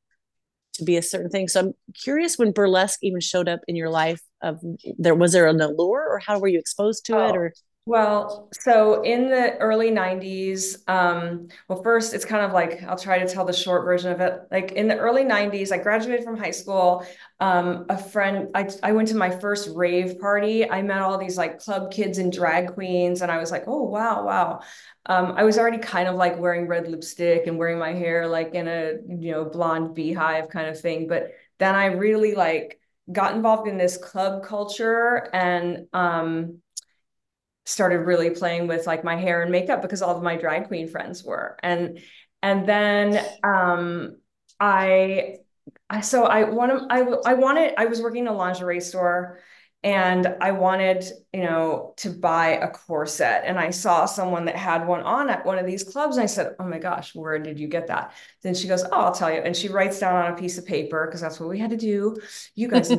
[0.75, 3.91] to be a certain thing so i'm curious when burlesque even showed up in your
[3.91, 4.59] life of
[4.99, 7.29] there was there an allure or how were you exposed to oh.
[7.29, 7.53] it or
[7.85, 13.19] well, so in the early 90s, um, well, first, it's kind of like I'll try
[13.19, 14.41] to tell the short version of it.
[14.53, 17.05] Like in the early 90s, I graduated from high school.
[17.41, 20.71] Um, a friend, I, I went to my first rave party.
[20.71, 23.83] I met all these like club kids and drag queens, and I was like, oh,
[23.83, 24.61] wow, wow.
[25.07, 28.55] Um, I was already kind of like wearing red lipstick and wearing my hair like
[28.55, 31.09] in a, you know, blonde beehive kind of thing.
[31.09, 32.79] But then I really like
[33.11, 36.62] got involved in this club culture and, um,
[37.65, 40.89] started really playing with like my hair and makeup because all of my drag queen
[40.89, 42.01] friends were and
[42.43, 44.17] and then um
[44.59, 45.37] i
[45.89, 49.39] i so i want to i i wanted i was working in a lingerie store
[49.85, 53.43] and I wanted, you know, to buy a corset.
[53.45, 56.17] And I saw someone that had one on at one of these clubs.
[56.17, 58.13] And I said, Oh my gosh, where did you get that?
[58.43, 59.41] Then she goes, Oh, I'll tell you.
[59.41, 61.77] And she writes down on a piece of paper because that's what we had to
[61.77, 62.17] do.
[62.55, 62.91] You guys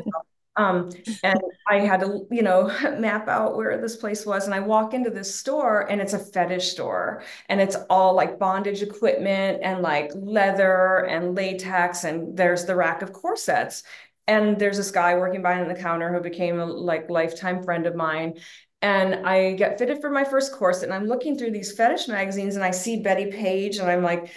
[0.56, 0.90] um,
[1.24, 2.68] and I had to, you know,
[3.00, 4.46] map out where this place was.
[4.46, 8.40] And I walk into this store and it's a fetish store and it's all like
[8.40, 12.04] bondage equipment and like leather and latex.
[12.04, 13.84] And there's the rack of corsets.
[14.28, 17.96] And there's this guy working behind the counter who became a like lifetime friend of
[17.96, 18.40] mine.
[18.82, 22.56] And I get fitted for my first corset and I'm looking through these fetish magazines
[22.56, 24.32] and I see Bettie Page and I'm like,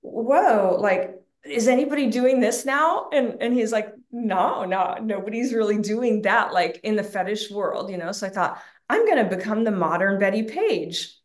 [0.00, 3.08] whoa, like is anybody doing this now?
[3.12, 7.90] And and he's like, no, no, nobody's really doing that like in the fetish world,
[7.90, 8.12] you know.
[8.12, 11.16] So I thought, I'm gonna become the modern Bettie Page.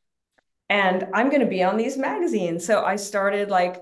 [0.69, 2.65] And I'm gonna be on these magazines.
[2.65, 3.82] So I started like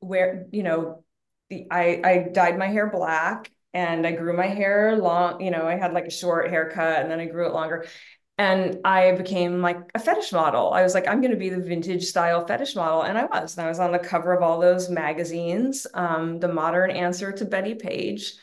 [0.00, 1.04] where, you know,
[1.50, 5.66] the, I I dyed my hair black and I grew my hair long, you know,
[5.66, 7.86] I had like a short haircut and then I grew it longer
[8.36, 10.72] and I became like a fetish model.
[10.72, 13.02] I was like, I'm going to be the vintage style fetish model.
[13.02, 13.56] And I was.
[13.56, 17.44] And I was on the cover of all those magazines, um, the modern answer to
[17.44, 18.34] Bettie Page,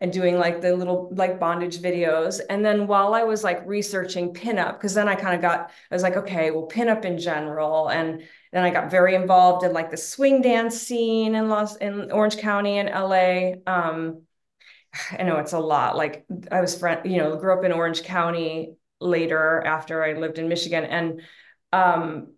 [0.00, 2.40] and doing like the little like bondage videos.
[2.50, 5.94] And then while I was like researching pinup, because then I kind of got, I
[5.94, 7.88] was like, okay, well, pinup in general.
[7.88, 12.10] And then I got very involved in like the swing dance scene in Los in
[12.10, 13.52] Orange County in LA.
[13.64, 14.22] Um,
[15.16, 15.96] I know it's a lot.
[15.96, 20.38] Like I was friend, you know, grew up in Orange County later after I lived
[20.38, 20.84] in Michigan.
[20.84, 21.22] And
[21.72, 22.28] um,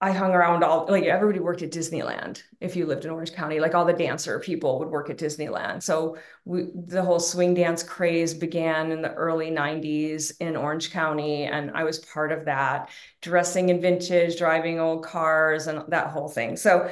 [0.00, 2.42] I hung around all like everybody worked at Disneyland.
[2.60, 5.82] If you lived in Orange County like all the dancer people would work at Disneyland.
[5.82, 11.44] So we the whole swing dance craze began in the early 90s in Orange County
[11.44, 12.90] and I was part of that
[13.22, 16.56] dressing in vintage driving old cars and that whole thing.
[16.56, 16.90] So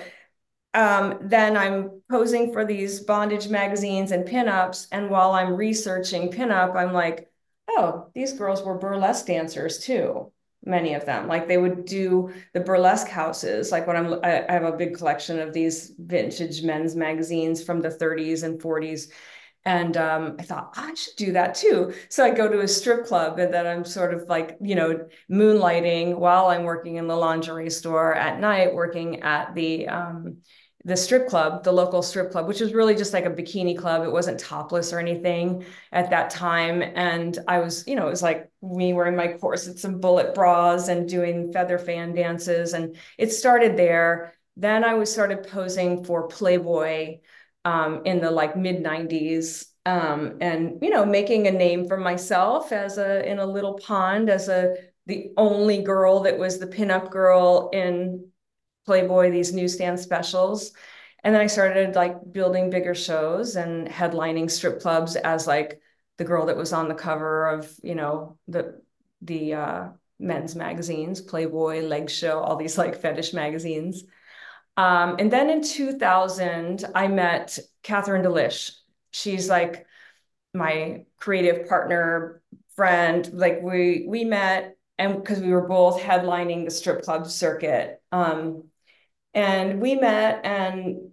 [0.75, 6.77] um, then I'm posing for these bondage magazines and pinups and while I'm researching pinup
[6.77, 7.32] I'm like
[7.68, 10.31] oh these girls were burlesque dancers too
[10.64, 11.27] many of them.
[11.29, 13.72] Like they would do the burlesque houses.
[13.72, 17.81] Like when I'm, I, I have a big collection of these vintage men's magazines from
[17.81, 19.09] the 30s and 40s.
[19.64, 21.94] And um, I thought I should do that too.
[22.09, 25.07] So I go to a strip club and then I'm sort of like, you know,
[25.31, 30.38] moonlighting while I'm working in the lingerie store at night, working at the, um,
[30.85, 34.03] the strip club, the local strip club, which was really just like a bikini club.
[34.03, 36.83] It wasn't topless or anything at that time.
[36.83, 40.88] And I was, you know, it was like me wearing my corsets and bullet bras
[40.88, 42.73] and doing feather fan dances.
[42.73, 44.35] And it started there.
[44.57, 47.21] Then I was started posing for Playboy
[47.64, 49.66] um, in the like mid 90s.
[49.87, 54.31] Um, and you know, making a name for myself as a in a little pond
[54.31, 54.75] as a
[55.07, 58.32] the only girl that was the pinup girl in
[58.87, 60.73] Playboy, these newsstand specials.
[61.25, 65.81] And then I started like building bigger shows and headlining strip clubs as like
[66.18, 68.81] the girl that was on the cover of, you know, the
[69.21, 74.05] the uh, men's magazines, Playboy, Leg Show, all these like fetish magazines.
[74.77, 78.73] Um, and then in 2000, I met Catherine D'Lish.
[79.12, 79.87] She's like
[80.55, 82.42] my creative partner,
[82.75, 83.29] friend.
[83.33, 88.01] Like we we met and because we were both headlining the strip club circuit.
[88.12, 88.64] Um,
[89.35, 91.12] and we met and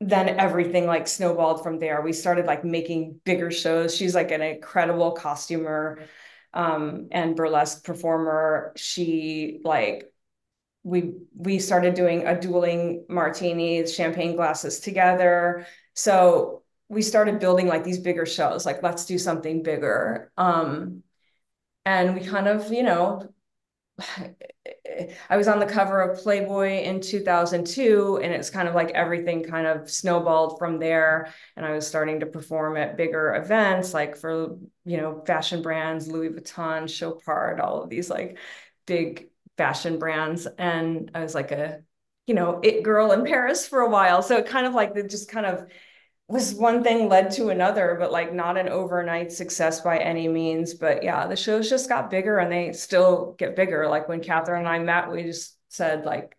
[0.00, 2.02] then everything like snowballed from there.
[2.02, 3.96] We started like making bigger shows.
[3.96, 6.00] She's like an incredible costumer
[6.52, 8.72] um, and burlesque performer.
[8.76, 10.12] She like
[10.82, 15.66] we we started doing a dueling martinis, champagne glasses together.
[15.94, 18.66] So we started building like these bigger shows.
[18.66, 20.30] Like let's do something bigger.
[20.36, 21.02] Um,
[21.84, 23.28] and we kind of you know
[25.30, 29.44] I was on the cover of Playboy in 2002, and it's kind of like everything
[29.44, 31.32] kind of snowballed from there.
[31.56, 36.08] And I was starting to perform at bigger events, like for you know fashion brands,
[36.08, 38.38] Louis Vuitton, Chopard, all of these like
[38.86, 40.46] big fashion brands.
[40.58, 41.80] And I was like a
[42.26, 44.22] you know it girl in Paris for a while.
[44.22, 45.66] So it kind of like it just kind of
[46.28, 50.74] was one thing led to another, but like not an overnight success by any means.
[50.74, 53.88] But yeah, the shows just got bigger and they still get bigger.
[53.88, 56.36] Like when Catherine and I met, we just said like,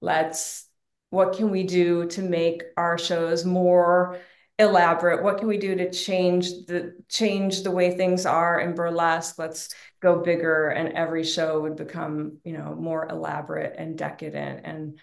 [0.00, 0.68] let's,
[1.10, 4.18] what can we do to make our shows more
[4.56, 5.24] elaborate?
[5.24, 9.36] What can we do to change the change the way things are in burlesque?
[9.36, 10.68] Let's go bigger.
[10.68, 14.60] And every show would become, you know, more elaborate and decadent.
[14.64, 14.98] And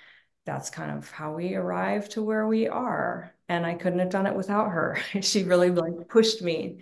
[0.45, 4.27] that's kind of how we arrived to where we are and I couldn't have done
[4.27, 4.97] it without her.
[5.21, 6.77] she really like pushed me,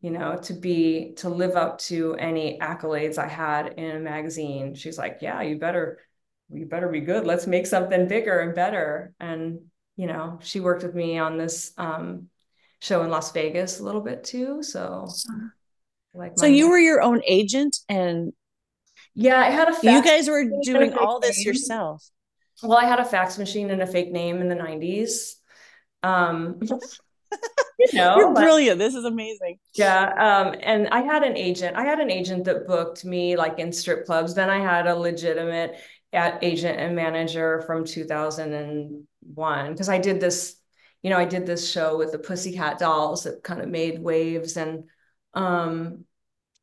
[0.00, 4.74] you know, to be to live up to any accolades I had in a magazine.
[4.74, 6.00] She's like, "Yeah, you better
[6.52, 7.24] you better be good.
[7.24, 9.60] Let's make something bigger and better." And
[9.96, 12.28] you know, she worked with me on this um,
[12.80, 14.62] show in Las Vegas a little bit too.
[14.62, 15.08] So,
[16.14, 18.32] like, so you were your own agent, and
[19.14, 19.76] yeah, I had a.
[19.84, 22.04] you guys were doing all this yourself.
[22.62, 25.38] Well, I had a fax machine and a fake name in the '90s,
[26.02, 26.58] um,
[27.78, 28.78] you know, You're brilliant.
[28.78, 29.58] This is amazing.
[29.74, 30.04] Yeah.
[30.06, 31.76] Um, and I had an agent.
[31.76, 34.34] I had an agent that booked me like in strip clubs.
[34.34, 35.76] Then I had a legitimate
[36.12, 40.56] agent and manager from 2001 because I did this,
[41.02, 44.56] you know, I did this show with the Pussycat Dolls that kind of made waves
[44.56, 44.84] and
[45.34, 46.04] um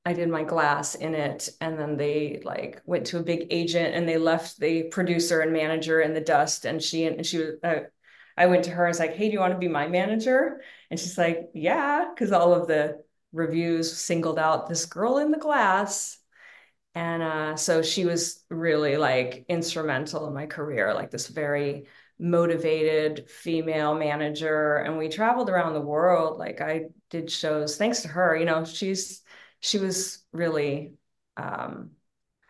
[0.05, 3.95] I did my glass in it and then they like went to a big agent
[3.95, 7.55] and they left the producer and manager in the dust and she and she was
[7.63, 7.79] uh,
[8.37, 10.61] I went to her and was like, hey, do you want to be my manager?
[10.91, 15.37] And she's like, yeah, because all of the reviews singled out this girl in the
[15.37, 16.17] glass.
[16.93, 21.87] And uh, so she was really like instrumental in my career, like this very
[22.19, 24.77] motivated female manager.
[24.77, 26.37] And we traveled around the world.
[26.37, 29.21] Like I did shows thanks to her, you know, she's,
[29.59, 30.93] she was really
[31.37, 31.91] um,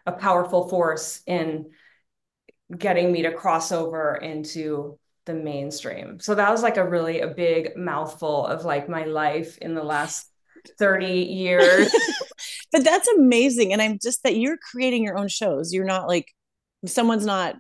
[0.06, 1.72] a powerful force in
[2.76, 6.20] getting me to cross over into the mainstream.
[6.20, 9.84] So that was like a really a big mouthful of like my life in the
[9.84, 10.30] last
[10.78, 11.94] 30 years.
[12.72, 13.74] but that's amazing.
[13.74, 15.74] And I'm just that you're creating your own shows.
[15.74, 16.32] You're not like
[16.86, 17.56] someone's not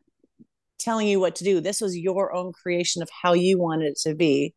[0.79, 1.59] telling you what to do.
[1.59, 4.53] This was your own creation of how you wanted it to be.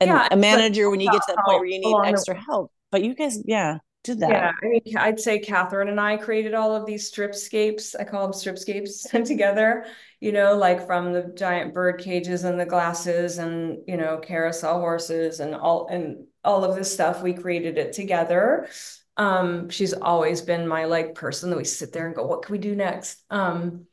[0.00, 2.70] And yeah, a manager when you get to that point where you need extra help.
[2.90, 4.30] But you guys, yeah, did that?
[4.30, 7.94] Yeah, I mean, I'd say Catherine and I created all of these stripscapes.
[7.98, 9.86] I call them stripscapes together,
[10.20, 14.78] you know, like from the giant bird cages and the glasses and, you know, carousel
[14.80, 17.22] horses and all and all of this stuff.
[17.22, 18.68] We created it together.
[19.16, 22.52] Um, she's always been my like person that we sit there and go, what can
[22.52, 23.24] we do next?
[23.30, 23.86] Um,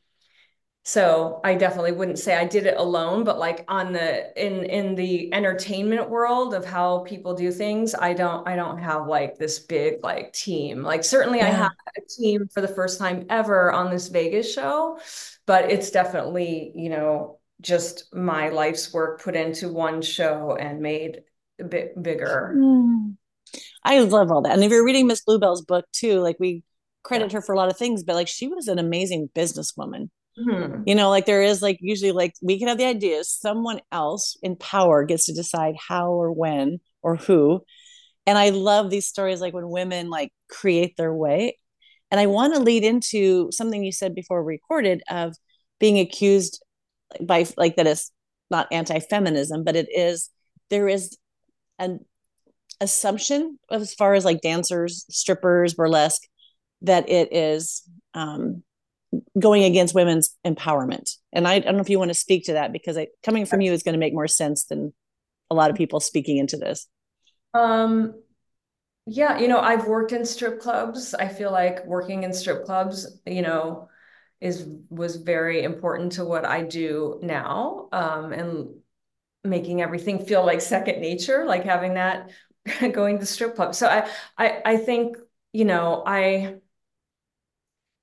[0.86, 4.94] so I definitely wouldn't say I did it alone, but like on the in in
[4.94, 9.60] the entertainment world of how people do things, I don't I don't have like this
[9.60, 10.82] big like team.
[10.82, 11.46] Like certainly yeah.
[11.46, 14.98] I have a team for the first time ever on this Vegas show,
[15.46, 21.22] but it's definitely, you know, just my life's work put into one show and made
[21.58, 22.52] a bit bigger.
[22.54, 23.16] Mm.
[23.84, 24.52] I love all that.
[24.52, 26.62] And if you're reading Miss Bluebell's book too, like we
[27.02, 30.10] credit her for a lot of things, but like she was an amazing businesswoman.
[30.38, 30.82] Mm-hmm.
[30.86, 34.36] You know, like there is like usually like we can have the ideas, someone else
[34.42, 37.64] in power gets to decide how or when or who.
[38.26, 41.58] And I love these stories like when women like create their way.
[42.10, 45.34] And I want to lead into something you said before recorded of
[45.78, 46.62] being accused
[47.20, 48.10] by like that is
[48.50, 50.30] not anti-feminism, but it is
[50.70, 51.16] there is
[51.78, 52.00] an
[52.80, 56.22] assumption as far as like dancers, strippers, burlesque,
[56.82, 57.82] that it is
[58.14, 58.62] um
[59.38, 61.16] going against women's empowerment.
[61.32, 63.46] And I, I don't know if you want to speak to that because I, coming
[63.46, 64.92] from you is going to make more sense than
[65.50, 66.86] a lot of people speaking into this.
[67.52, 68.14] Um,
[69.06, 71.14] yeah, you know, I've worked in strip clubs.
[71.14, 73.88] I feel like working in strip clubs, you know,
[74.40, 77.88] is was very important to what I do now.
[77.92, 78.68] Um, and
[79.44, 82.30] making everything feel like second nature, like having that
[82.92, 83.74] going to strip club.
[83.74, 85.18] So I, I, I think,
[85.52, 86.56] you know, I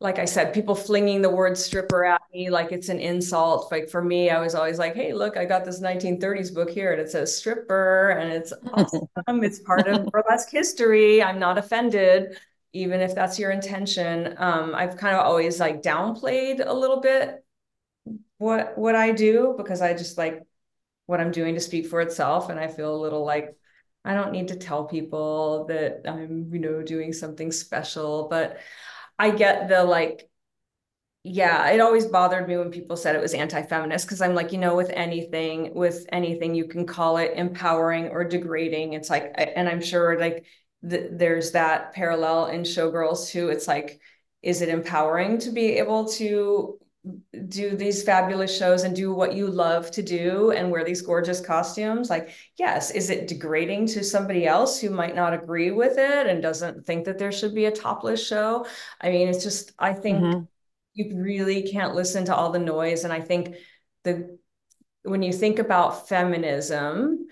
[0.02, 3.72] like I said, people flinging the word stripper at me like it's an insult.
[3.72, 6.92] Like for me, I was always like, hey, look, I got this 1930s book here
[6.92, 9.08] and it says stripper and it's awesome.
[9.44, 11.22] it's part of burlesque history.
[11.22, 12.36] I'm not offended,
[12.74, 14.34] even if that's your intention.
[14.38, 17.46] Um, I've kind of always like downplayed a little bit
[18.40, 20.42] what what I do because I just like
[21.06, 22.50] what I'm doing to speak for itself.
[22.50, 23.56] And I feel a little like
[24.04, 28.28] I don't need to tell people that I'm, you know, doing something special.
[28.32, 28.58] But
[29.20, 30.30] I get the like,
[31.24, 34.58] yeah, it always bothered me when people said it was anti-feminist because I'm like, you
[34.58, 38.94] know, with anything, with anything, you can call it empowering or degrading.
[38.94, 40.46] It's like, and I'm sure like
[40.90, 43.50] th- there's that parallel in showgirls too.
[43.50, 44.00] It's like,
[44.42, 46.80] is it empowering to be able to
[47.48, 51.42] do these fabulous shows and do what you love to do and wear these gorgeous
[51.42, 56.28] costumes like yes is it degrading to somebody else who might not agree with it
[56.28, 58.68] and doesn't think that there should be a topless show
[59.02, 60.42] i mean it's just i think mm-hmm.
[60.94, 63.56] you really can't listen to all the noise and i think
[64.04, 64.38] the
[65.02, 67.26] when you think about feminism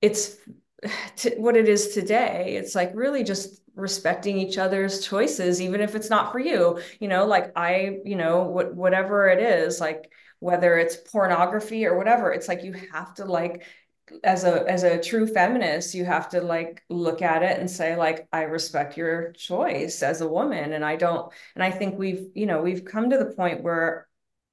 [0.00, 0.36] it's
[1.36, 6.10] what it is today it's like really just respecting each other's choices even if it's
[6.10, 6.80] not for you.
[7.00, 11.96] You know like i you know what whatever it is like whether it's pornography or
[11.96, 13.64] whatever it's like you have to like
[14.24, 17.96] as a as a true feminist you have to like look at it and say
[17.96, 20.72] like i respect your choice as a woman.
[20.72, 24.08] And i don't and i think we've you know we've come to the point where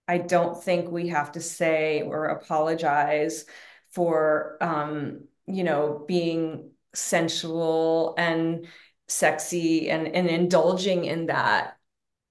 [0.07, 3.45] i don't think we have to say or apologize
[3.91, 8.67] for um you know being sensual and
[9.09, 11.77] sexy and and indulging in that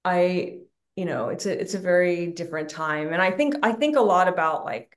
[0.04, 0.58] i
[0.96, 4.00] you know it's a it's a very different time and i think i think a
[4.00, 4.96] lot about like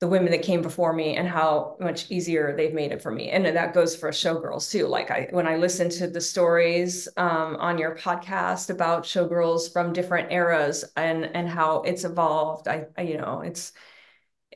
[0.00, 3.30] the women that came before me and how much easier they've made it for me
[3.30, 7.56] and that goes for showgirls too like i when i listen to the stories um,
[7.56, 13.02] on your podcast about showgirls from different eras and and how it's evolved i, I
[13.02, 13.72] you know it's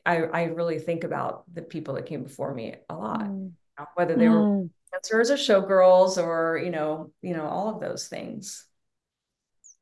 [0.07, 3.51] I, I really think about the people that came before me a lot, mm.
[3.95, 4.69] whether they mm.
[4.91, 8.65] Dancers or showgirls or you know you know all of those things.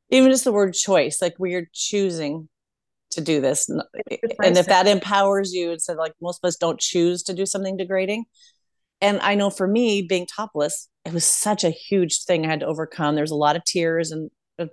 [0.10, 2.48] Even just the word choice like we're choosing
[3.12, 3.70] to do this.
[3.70, 3.82] And
[4.58, 8.26] if that empowers you instead like most of us don't choose to do something degrading.
[9.02, 12.62] And i know for me being topless it was such a huge thing i had
[12.62, 13.16] to overcome.
[13.16, 14.72] There's a lot of tears and a okay.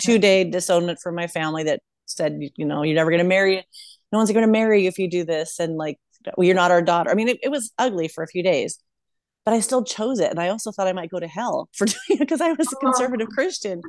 [0.00, 3.64] two day disownment from my family that said you know you're never going to marry
[4.12, 5.58] no one's going to marry you if you do this.
[5.58, 5.98] And like
[6.36, 7.10] well, you're not our daughter.
[7.10, 8.78] I mean it, it was ugly for a few days
[9.44, 10.30] but I still chose it.
[10.30, 12.72] And I also thought I might go to hell for doing it because I was
[12.72, 13.34] a conservative oh.
[13.34, 13.80] Christian.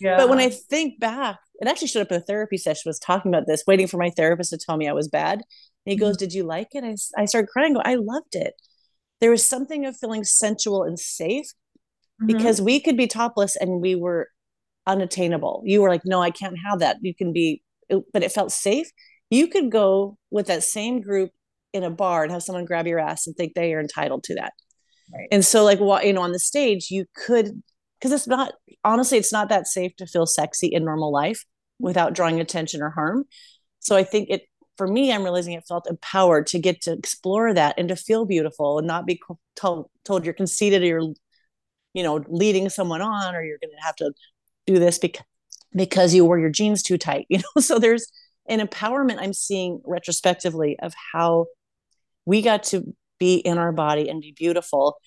[0.00, 0.16] Yeah.
[0.16, 3.32] But when I think back, it actually showed up in a therapy session, was talking
[3.32, 5.34] about this, waiting for my therapist to tell me I was bad.
[5.34, 6.24] And he goes, mm-hmm.
[6.24, 6.84] Did you like it?
[6.84, 7.76] I, I started crying.
[7.76, 8.54] I, go, I loved it.
[9.20, 11.46] There was something of feeling sensual and safe
[12.22, 12.26] mm-hmm.
[12.26, 14.28] because we could be topless and we were
[14.86, 15.62] unattainable.
[15.64, 16.98] You were like, No, I can't have that.
[17.02, 18.88] You can be, but it felt safe.
[19.28, 21.30] You could go with that same group
[21.72, 24.34] in a bar and have someone grab your ass and think they are entitled to
[24.36, 24.52] that
[25.12, 25.28] Right.
[25.32, 27.62] And so, like, what you know, on the stage, you could
[27.98, 28.52] because it's not
[28.84, 31.44] honestly, it's not that safe to feel sexy in normal life
[31.78, 33.24] without drawing attention or harm.
[33.80, 34.42] So I think it
[34.76, 38.24] for me, I'm realizing it felt empowered to get to explore that and to feel
[38.24, 39.20] beautiful and not be
[39.56, 41.12] told told you're conceited or you're,
[41.92, 44.12] you know, leading someone on or you're going to have to
[44.66, 45.24] do this because
[45.74, 47.26] because you wore your jeans too tight.
[47.30, 48.10] You know, so there's
[48.48, 51.46] an empowerment I'm seeing retrospectively of how
[52.24, 54.98] we got to be in our body and be beautiful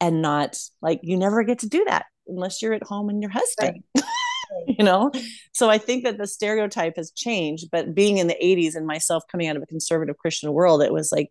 [0.00, 3.30] and not like you never get to do that unless you're at home and your
[3.30, 4.04] husband right.
[4.66, 5.10] you know?
[5.52, 9.22] So i think that the stereotype has changed but being in the 80s and myself
[9.30, 11.30] coming out of a conservative christian world it was like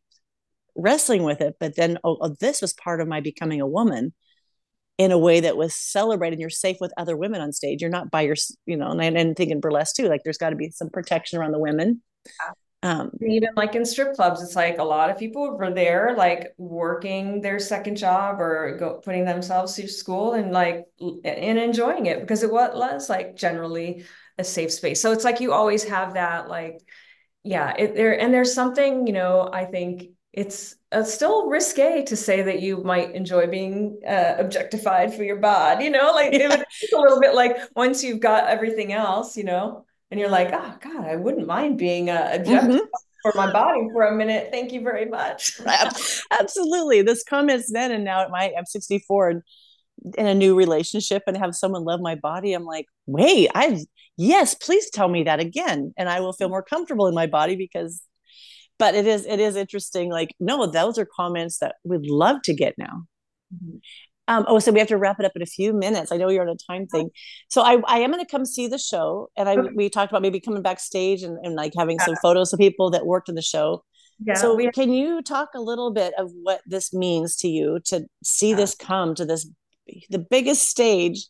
[0.76, 4.14] wrestling with it but then oh, oh this was part of my becoming a woman
[4.98, 6.40] in a way that was celebrated.
[6.40, 7.82] You're safe with other women on stage.
[7.82, 10.56] You're not by your you know and, and thinking burlesque too like there's got to
[10.56, 12.02] be some protection around the women
[12.84, 16.54] um, even like in strip clubs, it's like a lot of people were there, like
[16.58, 22.20] working their second job or go, putting themselves through school and like and enjoying it
[22.20, 24.04] because it was like generally
[24.38, 25.02] a safe space.
[25.02, 26.82] So it's like you always have that, like,
[27.44, 32.18] yeah, it, there and there's something, you know, I think it's uh, still risque to
[32.18, 36.62] say that you might enjoy being uh, objectified for your bod, you know, like yeah.
[36.94, 40.76] a little bit like once you've got everything else, you know and you're like, oh
[40.80, 42.78] God, I wouldn't mind being a, a mm-hmm.
[43.24, 44.50] for my body for a minute.
[44.52, 45.60] Thank you very much.
[46.32, 47.02] Absolutely.
[47.02, 49.42] This comments then and now at my I'm 64 and
[50.16, 52.54] in a new relationship and have someone love my body.
[52.54, 53.84] I'm like, wait, I
[54.16, 55.96] yes, please tell me that again.
[55.98, 58.04] And I will feel more comfortable in my body because
[58.78, 60.12] but it is it is interesting.
[60.12, 63.08] Like, no, those are comments that we'd love to get now.
[63.52, 63.78] Mm-hmm.
[64.28, 66.12] Um, oh, so we have to wrap it up in a few minutes.
[66.12, 67.10] I know you're on a time thing.
[67.50, 69.30] So I, I am going to come see the show.
[69.36, 72.60] And I, we talked about maybe coming backstage and, and like having some photos of
[72.60, 73.84] people that worked in the show.
[74.26, 77.80] Yeah, so we, can you talk a little bit of what this means to you
[77.86, 78.56] to see yeah.
[78.56, 79.50] this come to this,
[80.10, 81.28] the biggest stage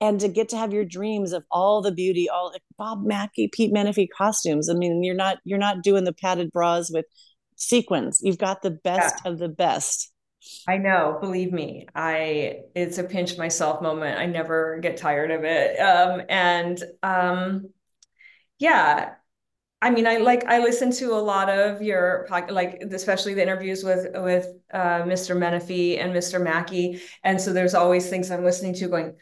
[0.00, 3.48] and to get to have your dreams of all the beauty, all like Bob Mackie,
[3.52, 4.68] Pete Menefee costumes.
[4.68, 7.04] I mean, you're not, you're not doing the padded bras with
[7.56, 8.18] sequins.
[8.22, 9.30] You've got the best yeah.
[9.30, 10.10] of the best
[10.66, 14.18] I know, believe me, I it's a pinch myself moment.
[14.18, 15.78] I never get tired of it.
[15.78, 17.70] Um, and um,
[18.58, 19.14] yeah,
[19.82, 23.84] I mean, I like I listen to a lot of your like especially the interviews
[23.84, 25.34] with with uh, Mr.
[25.36, 26.38] Menefee and Mr.
[26.40, 29.16] Mackie, and so there's always things I'm listening to going,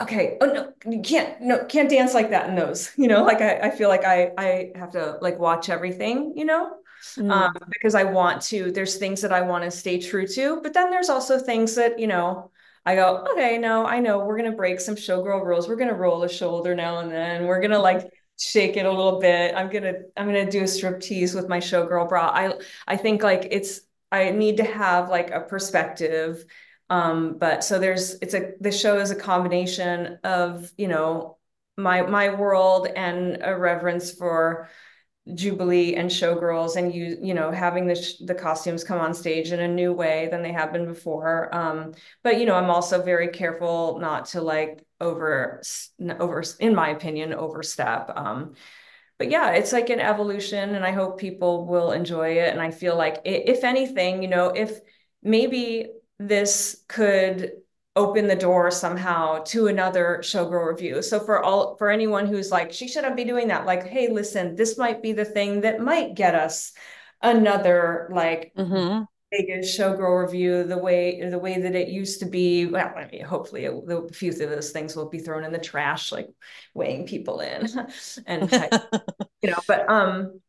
[0.00, 3.40] okay, oh no, you can't no can't dance like that in those, you know, like
[3.42, 6.77] I, I feel like I I have to like watch everything, you know
[7.16, 7.30] mm.
[7.30, 8.70] um, because I want to.
[8.70, 11.98] There's things that I want to stay true to, but then there's also things that
[11.98, 12.50] you know.
[12.86, 15.68] I go, okay, no, I know we're gonna break some showgirl rules.
[15.68, 17.46] We're gonna roll a shoulder now and then.
[17.46, 19.54] We're gonna like shake it a little bit.
[19.54, 22.30] I'm gonna I'm gonna do a strip tease with my showgirl bra.
[22.32, 22.54] I
[22.86, 23.80] I think like it's
[24.10, 26.44] I need to have like a perspective.
[26.90, 31.36] Um, but so there's it's a the show is a combination of you know
[31.76, 34.68] my my world and a reverence for
[35.34, 39.60] Jubilee and Showgirls and you you know having the the costumes come on stage in
[39.60, 41.54] a new way than they have been before.
[41.54, 45.62] Um, but you know I'm also very careful not to like over
[46.18, 48.10] over in my opinion overstep.
[48.14, 48.54] Um,
[49.18, 52.52] but yeah, it's like an evolution, and I hope people will enjoy it.
[52.52, 54.78] And I feel like if anything, you know, if
[55.22, 57.52] maybe this could
[57.98, 61.02] open the door somehow to another showgirl revue.
[61.02, 64.54] So for all for anyone who's like, she shouldn't be doing that, like, hey, listen,
[64.54, 66.72] this might be the thing that might get us
[67.20, 69.02] another like mm-hmm.
[69.32, 72.66] Vegas showgirl revue the way the way that it used to be.
[72.66, 75.58] Well, I mean, hopefully it, a few of those things will be thrown in the
[75.58, 76.28] trash, like
[76.74, 77.68] weighing people in
[78.26, 78.52] and
[79.42, 80.40] you know, but um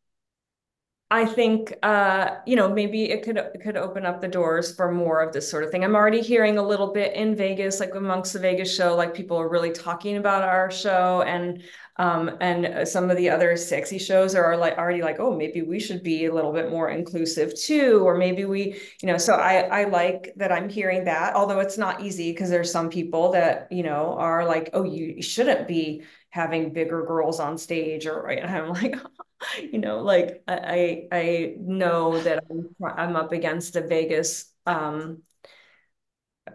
[1.12, 4.92] I think uh, you know maybe it could it could open up the doors for
[4.92, 5.84] more of this sort of thing.
[5.84, 9.36] I'm already hearing a little bit in Vegas, like amongst the Vegas show, like people
[9.38, 11.64] are really talking about our show, and
[11.98, 15.80] um, and some of the other sexy shows are like already like, oh, maybe we
[15.80, 19.18] should be a little bit more inclusive too, or maybe we, you know.
[19.18, 22.90] So I I like that I'm hearing that, although it's not easy because there's some
[22.90, 28.06] people that you know are like, oh, you shouldn't be having bigger girls on stage,
[28.06, 28.96] or and I'm like.
[29.72, 35.24] you know, like I I know that I'm I'm up against a Vegas um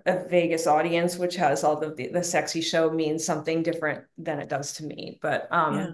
[0.07, 4.49] a Vegas audience, which has all the the sexy show means something different than it
[4.49, 5.19] does to me.
[5.23, 5.91] But um yeah.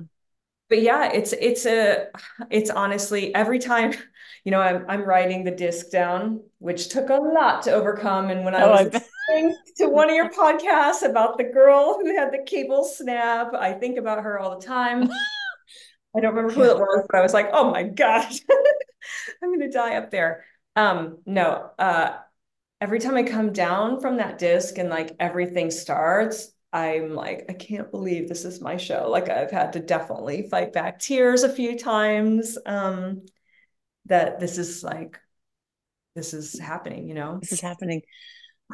[0.68, 2.06] but yeah, it's it's a
[2.50, 3.92] it's honestly every time,
[4.44, 8.30] you know, I'm I'm writing the disc down, which took a lot to overcome.
[8.30, 12.16] And when I oh, was listening to one of your podcasts about the girl who
[12.16, 15.08] had the cable snap, I think about her all the time.
[16.16, 18.40] I don't remember who it was, but I was like, oh my gosh,
[19.42, 20.44] I'm gonna die up there.
[20.76, 22.16] Um, no, uh,
[22.80, 27.52] every time I come down from that disc and like everything starts, I'm like, I
[27.52, 29.08] can't believe this is my show.
[29.10, 32.58] Like I've had to definitely fight back tears a few times.
[32.66, 33.22] Um,
[34.06, 35.18] that this is like,
[36.14, 37.38] this is happening, you know?
[37.40, 38.02] This is happening.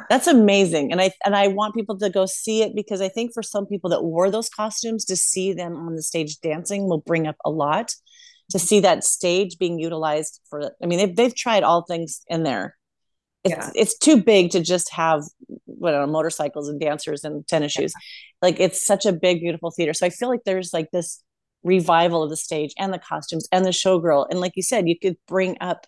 [0.09, 0.91] That's amazing.
[0.91, 3.65] And I and I want people to go see it because I think for some
[3.65, 7.37] people that wore those costumes to see them on the stage dancing will bring up
[7.45, 7.93] a lot.
[8.51, 12.43] To see that stage being utilized for I mean they've they've tried all things in
[12.43, 12.77] there
[13.43, 13.71] it's, yeah.
[13.75, 15.23] it's too big to just have
[15.65, 17.93] what know, motorcycles and dancers and tennis shoes
[18.41, 21.23] like it's such a big beautiful theater so i feel like there's like this
[21.63, 24.97] revival of the stage and the costumes and the showgirl and like you said you
[24.97, 25.87] could bring up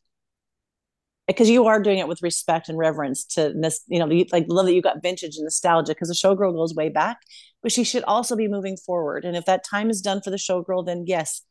[1.29, 4.65] because you are doing it with respect and reverence to this you know like love
[4.65, 7.17] that you got vintage and nostalgia because the showgirl goes way back
[7.61, 10.37] but she should also be moving forward and if that time is done for the
[10.37, 11.41] showgirl then yes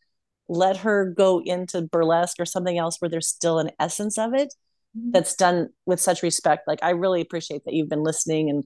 [0.49, 4.53] let her go into burlesque or something else where there's still an essence of it
[4.97, 5.11] Mm-hmm.
[5.11, 6.66] that's done with such respect.
[6.66, 8.64] Like I really appreciate that you've been listening and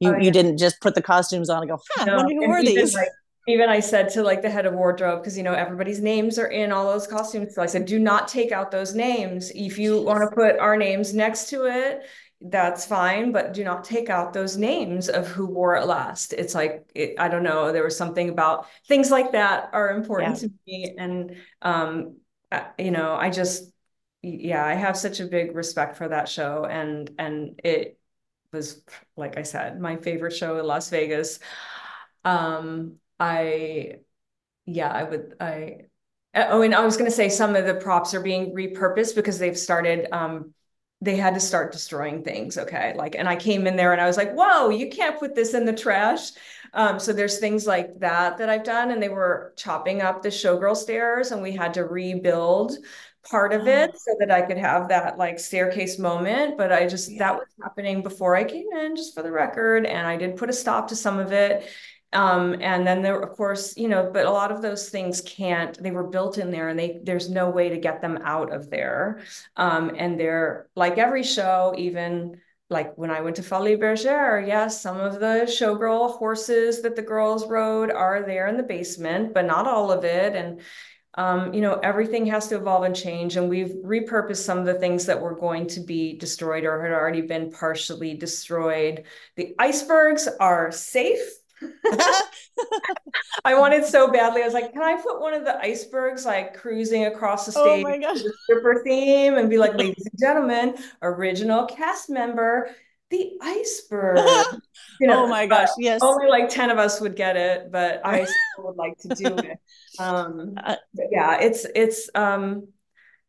[0.00, 0.24] you oh, yeah.
[0.24, 2.94] you didn't just put the costumes on and go, huh, no, wonder who wore these.
[2.94, 3.08] Like,
[3.48, 6.46] even I said to like the head of wardrobe, because you know everybody's names are
[6.46, 7.54] in all those costumes.
[7.54, 9.50] So I said, do not take out those names.
[9.54, 12.02] If you want to put our names next to it,
[12.40, 16.32] that's fine, but do not take out those names of who wore it last.
[16.32, 17.72] It's like it, I don't know.
[17.72, 20.48] There was something about things like that are important yeah.
[20.48, 22.16] to me, and um,
[22.78, 23.72] you know, I just
[24.22, 27.98] yeah, I have such a big respect for that show and and it
[28.52, 28.82] was
[29.16, 31.40] like I said, my favorite show in Las Vegas.
[32.24, 33.96] Um I
[34.66, 35.76] yeah, I would I
[36.34, 39.38] oh and I was going to say some of the props are being repurposed because
[39.38, 40.54] they've started um
[41.00, 44.06] they had to start destroying things okay like and i came in there and i
[44.06, 46.30] was like whoa you can't put this in the trash
[46.74, 50.28] um, so there's things like that that i've done and they were chopping up the
[50.28, 52.78] showgirl stairs and we had to rebuild
[53.28, 56.58] part of it so that I could have that like staircase moment.
[56.58, 57.18] But I just, yeah.
[57.20, 59.86] that was happening before I came in, just for the record.
[59.86, 61.68] And I did put a stop to some of it.
[62.12, 65.82] Um, and then there, of course, you know, but a lot of those things can't,
[65.82, 68.68] they were built in there and they, there's no way to get them out of
[68.68, 69.22] there.
[69.56, 72.38] Um, and they're like every show, even
[72.68, 77.02] like when I went to Folies Bergère, yes, some of the showgirl horses that the
[77.02, 80.34] girls rode are there in the basement, but not all of it.
[80.34, 80.60] And,
[81.14, 83.36] um, you know, everything has to evolve and change.
[83.36, 86.92] And we've repurposed some of the things that were going to be destroyed or had
[86.92, 89.04] already been partially destroyed.
[89.36, 91.20] The icebergs are safe.
[93.44, 94.42] I wanted so badly.
[94.42, 97.84] I was like, can I put one of the icebergs like cruising across the stage
[97.86, 102.70] oh with the stripper theme and be like, ladies and gentlemen, original cast member,
[103.10, 104.18] the iceberg.
[105.00, 106.00] You know, oh my gosh, yes.
[106.00, 109.36] Only like 10 of us would get it, but I still would like to do
[109.36, 109.58] it.
[109.98, 110.76] Um, uh,
[111.10, 112.68] yeah, it's it's um,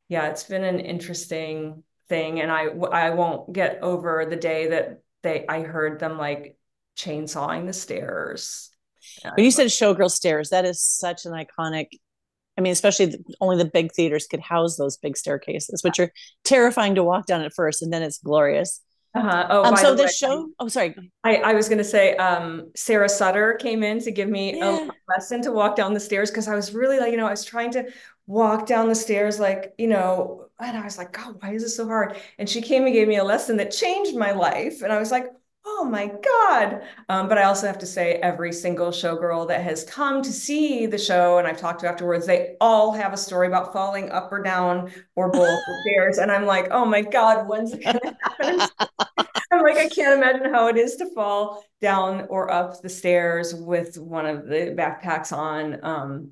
[0.08, 5.02] yeah, it's been an interesting thing, and I I won't get over the day that
[5.24, 6.58] they I heard them like
[6.98, 8.70] chainsawing the stairs.
[9.36, 11.88] When you said showgirl stairs, that is such an iconic.
[12.58, 16.12] I mean, especially the, only the big theaters could house those big staircases, which are
[16.44, 18.82] terrifying to walk down at first, and then it's glorious.
[19.16, 19.48] Uh-huh.
[19.50, 20.50] Oh, um, so the, the show.
[20.60, 20.96] Oh, sorry.
[21.24, 24.88] I, I was going to say, um, Sarah Sutter came in to give me yeah.
[24.88, 27.32] a lesson to walk down the stairs because I was really like, you know, I
[27.32, 27.92] was trying to
[28.26, 31.76] walk down the stairs, like, you know, and I was like, God, why is this
[31.76, 32.18] so hard?
[32.40, 35.12] And she came and gave me a lesson that changed my life, and I was
[35.12, 35.28] like,
[35.66, 36.82] oh my God.
[37.10, 40.86] Um, but I also have to say, every single showgirl that has come to see
[40.86, 44.32] the show, and I've talked to afterwards, they all have a story about falling up
[44.32, 46.18] or down or both stairs.
[46.18, 48.60] And I'm like, oh my God, when's it going to happen?
[49.52, 53.54] I'm like, I can't imagine how it is to fall down or up the stairs
[53.54, 55.80] with one of the backpacks on.
[55.84, 56.32] Um,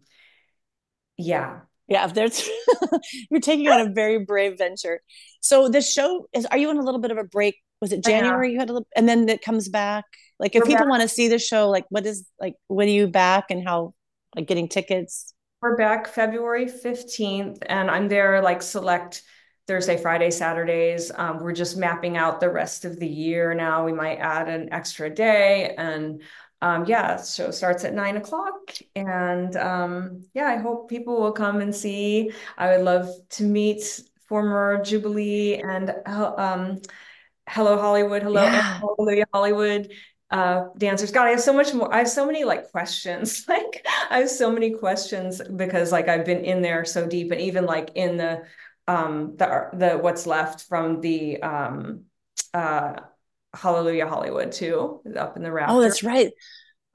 [1.17, 1.61] yeah.
[1.87, 2.49] Yeah, there's
[3.29, 5.01] you're taking on a very brave venture.
[5.41, 8.03] So the show is are you on a little bit of a break was it
[8.03, 10.05] January you had a little, and then it comes back.
[10.39, 12.91] Like if We're people want to see the show, like what is like when are
[12.91, 13.93] you back and how
[14.35, 15.33] like getting tickets?
[15.61, 19.23] We're back February 15th and I'm there like select
[19.67, 21.11] Thursday, Friday, Saturdays.
[21.15, 23.85] Um, we're just mapping out the rest of the year now.
[23.85, 26.21] We might add an extra day and
[26.63, 28.73] um, yeah, show starts at nine o'clock.
[28.95, 32.31] And um, yeah, I hope people will come and see.
[32.57, 36.81] I would love to meet former Jubilee and uh, um,
[37.51, 38.79] Hello Hollywood, hello yeah.
[38.79, 39.91] Hallelujah Hollywood
[40.29, 41.11] uh, dancers.
[41.11, 41.93] God, I have so much more.
[41.93, 43.45] I have so many like questions.
[43.49, 47.41] like I have so many questions because like I've been in there so deep, and
[47.41, 48.43] even like in the
[48.87, 52.05] um the the what's left from the um
[52.53, 52.93] uh
[53.53, 55.75] Hallelujah Hollywood too, up in the rafters.
[55.75, 56.31] Oh, that's right.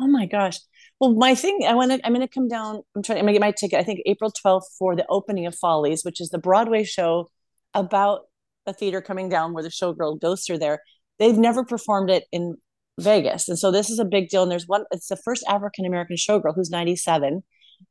[0.01, 0.59] Oh my gosh.
[0.99, 2.81] Well, my thing, I want to, I'm going to come down.
[2.95, 3.79] I'm trying, I'm going to get my ticket.
[3.79, 7.29] I think April 12th for the opening of Follies, which is the Broadway show
[7.75, 8.23] about
[8.67, 10.81] a theater coming down where the showgirl goes through there.
[11.19, 12.57] They've never performed it in
[12.99, 13.49] Vegas.
[13.49, 14.43] And so this is a big deal.
[14.43, 17.43] And there's one, it's the first African American showgirl who's 97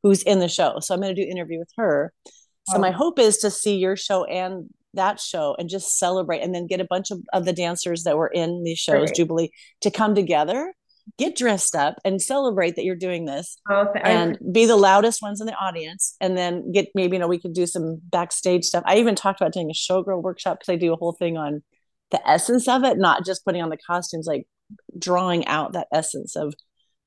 [0.02, 0.78] who's in the show.
[0.80, 2.12] So I'm going to do interview with her.
[2.68, 2.80] So oh.
[2.80, 6.66] my hope is to see your show and that show and just celebrate and then
[6.66, 9.14] get a bunch of, of the dancers that were in these shows, right.
[9.14, 9.50] Jubilee,
[9.82, 10.74] to come together,
[11.18, 15.40] get dressed up and celebrate that you're doing this oh, and be the loudest ones
[15.40, 16.16] in the audience.
[16.20, 18.82] And then get maybe, you know, we could do some backstage stuff.
[18.86, 21.62] I even talked about doing a showgirl workshop because I do a whole thing on
[22.10, 24.46] the essence of it, not just putting on the costumes, like
[24.98, 26.54] drawing out that essence of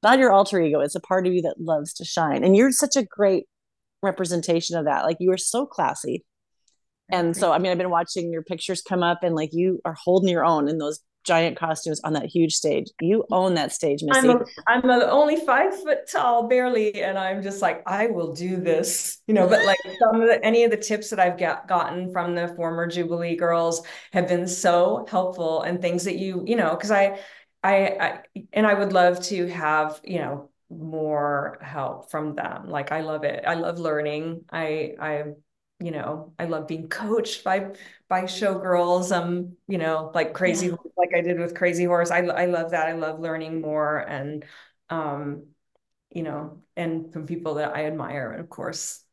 [0.04, 2.72] not your alter ego it's a part of you that loves to shine and you're
[2.72, 3.46] such a great
[4.02, 6.24] representation of that like you are so classy
[7.12, 9.96] and so i mean i've been watching your pictures come up and like you are
[10.02, 14.02] holding your own in those giant costumes on that huge stage you own that stage
[14.04, 18.08] missy i'm, a, I'm a, only five foot tall barely and i'm just like i
[18.08, 21.20] will do this you know but like some of the any of the tips that
[21.20, 26.16] i've got, gotten from the former jubilee girls have been so helpful and things that
[26.16, 27.20] you you know because i
[27.64, 28.20] I, I
[28.54, 32.70] and I would love to have, you know, more help from them.
[32.70, 33.44] Like I love it.
[33.46, 34.46] I love learning.
[34.52, 35.24] I I
[35.80, 37.72] you know, I love being coached by
[38.08, 39.16] by showgirls.
[39.16, 40.76] Um, you know, like crazy yeah.
[40.98, 42.12] like I did with Crazy Horse.
[42.12, 42.88] I I love that.
[42.88, 44.46] I love learning more and
[44.90, 45.46] um,
[46.12, 48.32] you know, and from people that I admire.
[48.32, 49.04] And of course,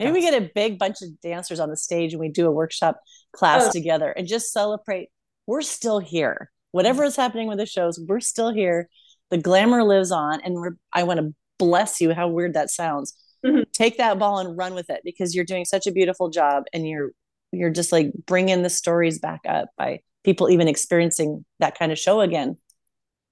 [0.00, 2.52] Maybe we get a big bunch of dancers on the stage and we do a
[2.52, 3.00] workshop
[3.32, 3.70] class oh.
[3.70, 5.10] together and just celebrate.
[5.46, 8.88] We're still here whatever is happening with the shows, we're still here.
[9.30, 10.72] The glamour lives on, and we're.
[10.92, 12.12] I want to bless you.
[12.12, 13.14] How weird that sounds.
[13.44, 13.62] Mm-hmm.
[13.72, 16.88] Take that ball and run with it because you're doing such a beautiful job, and
[16.88, 17.10] you're
[17.52, 21.98] you're just like bringing the stories back up by people even experiencing that kind of
[21.98, 22.56] show again.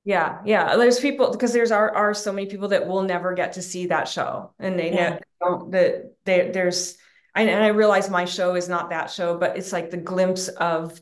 [0.05, 0.77] Yeah, yeah.
[0.77, 3.87] There's people because there's are are so many people that will never get to see
[3.87, 5.19] that show, and they yeah.
[5.41, 5.71] don't.
[5.71, 6.99] That they, there's,
[7.35, 11.01] and I realize my show is not that show, but it's like the glimpse of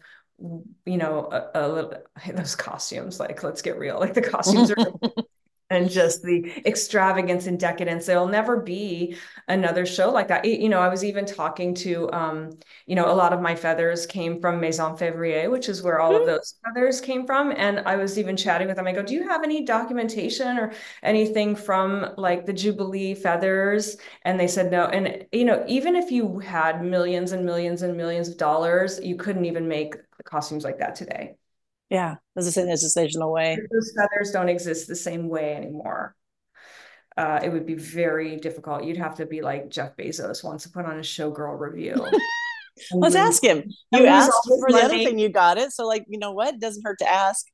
[0.86, 1.94] you know, a, a little
[2.34, 4.76] those costumes, like let's get real, like the costumes are
[5.70, 8.06] and just the extravagance and decadence.
[8.06, 9.16] There'll never be
[9.46, 10.44] another show like that.
[10.44, 14.04] You know, I was even talking to, um, you know, a lot of my feathers
[14.04, 16.22] came from Maison Février, which is where all mm-hmm.
[16.22, 17.52] of those feathers came from.
[17.52, 18.86] And I was even chatting with them.
[18.88, 20.72] I go, do you have any documentation or
[21.04, 23.96] anything from like the Jubilee feathers?
[24.22, 24.86] And they said no.
[24.86, 29.14] And, you know, even if you had millions and millions and millions of dollars, you
[29.14, 29.94] couldn't even make
[30.24, 31.36] costumes like that today.
[31.91, 33.59] Yeah, as I said, there's there's no way.
[33.70, 36.14] Those feathers don't exist the same way anymore.
[37.16, 38.84] Uh, it would be very difficult.
[38.84, 41.97] You'd have to be like Jeff Bezos wants to put on a showgirl revue.
[42.92, 43.64] Let's ask him.
[43.92, 45.72] You asked for the other thing, you got it.
[45.72, 46.54] So, like, you know what?
[46.54, 47.46] It doesn't hurt to ask.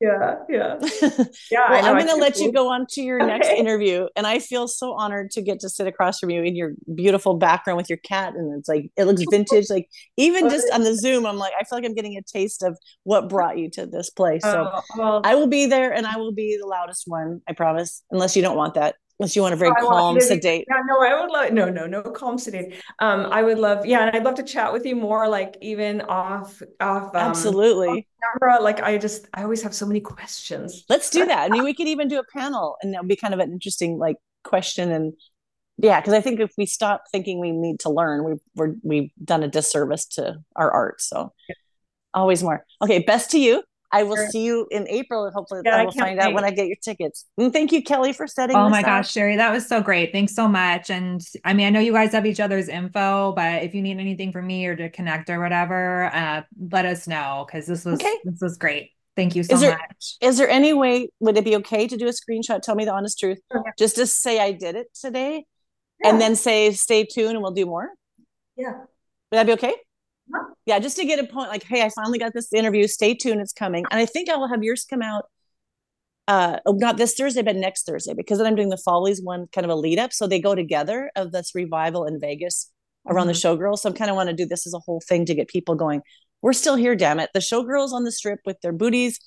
[0.00, 0.76] Yeah, yeah,
[1.50, 1.70] yeah.
[1.70, 3.26] well, I'm going to let you go on to your okay.
[3.26, 6.54] next interview, and I feel so honored to get to sit across from you in
[6.54, 9.66] your beautiful background with your cat, and it's like it looks vintage.
[9.70, 12.62] Like even just on the Zoom, I'm like, I feel like I'm getting a taste
[12.62, 14.42] of what brought you to this place.
[14.42, 17.40] So oh, well, I will be there, and I will be the loudest one.
[17.48, 20.64] I promise, unless you don't want that unless you want a very oh, calm, sedate.
[20.68, 22.74] Yeah, no, I would love no, no, no calm, sedate.
[23.00, 26.02] Um, I would love, yeah, and I'd love to chat with you more, like even
[26.02, 27.88] off, off, um, absolutely.
[27.88, 28.04] Off
[28.40, 28.62] camera.
[28.62, 30.84] Like I just, I always have so many questions.
[30.88, 31.50] Let's do that.
[31.50, 33.52] I mean, we could even do a panel, and that would be kind of an
[33.52, 35.12] interesting like question and.
[35.80, 39.10] Yeah, because I think if we stop thinking we need to learn, we've we're, we've
[39.22, 41.00] done a disservice to our art.
[41.00, 41.32] So,
[42.12, 42.64] always more.
[42.82, 43.62] Okay, best to you.
[43.90, 44.28] I will sure.
[44.28, 46.24] see you in April and hopefully yeah, I will find wait.
[46.24, 47.24] out when I get your tickets.
[47.38, 48.54] And thank you, Kelly, for setting.
[48.54, 48.66] Up.
[48.66, 50.12] Oh my gosh, Sherry, that was so great.
[50.12, 50.90] Thanks so much.
[50.90, 53.98] And I mean, I know you guys have each other's info, but if you need
[53.98, 57.94] anything from me or to connect or whatever, uh, let us know because this was
[57.94, 58.14] okay.
[58.24, 58.90] this was great.
[59.16, 60.16] Thank you so is there, much.
[60.20, 62.62] Is there any way would it be okay to do a screenshot?
[62.62, 63.40] Tell me the honest truth.
[63.54, 63.70] Okay.
[63.78, 65.44] Just to say I did it today,
[66.02, 66.10] yeah.
[66.10, 67.88] and then say stay tuned and we'll do more.
[68.56, 68.72] Yeah.
[69.30, 69.74] Would that be okay?
[70.66, 72.86] Yeah, just to get a point like, hey, I finally got this interview.
[72.86, 73.84] Stay tuned, it's coming.
[73.90, 75.24] And I think I will have yours come out
[76.28, 79.46] uh oh, not this Thursday, but next Thursday, because then I'm doing the Follies one
[79.50, 80.12] kind of a lead up.
[80.12, 82.70] So they go together of this revival in Vegas
[83.08, 83.56] around mm-hmm.
[83.56, 83.78] the showgirls.
[83.78, 85.74] So I kind of want to do this as a whole thing to get people
[85.74, 86.02] going.
[86.42, 87.30] We're still here, damn it.
[87.32, 89.18] The showgirls on the strip with their booties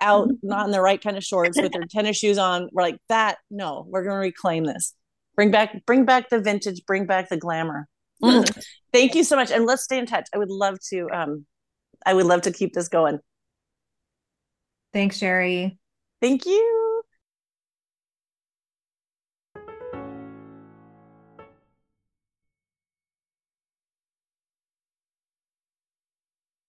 [0.00, 2.68] out, not in the right kind of shorts, with their tennis shoes on.
[2.72, 3.38] We're like that.
[3.50, 4.94] No, we're gonna reclaim this.
[5.34, 7.88] Bring back, bring back the vintage, bring back the glamour.
[8.22, 8.64] Mm.
[8.92, 9.50] Thank you so much.
[9.50, 10.28] And let's stay in touch.
[10.34, 11.46] I would love to um
[12.04, 13.18] I would love to keep this going.
[14.92, 15.78] Thanks, Sherry.
[16.20, 16.89] Thank you.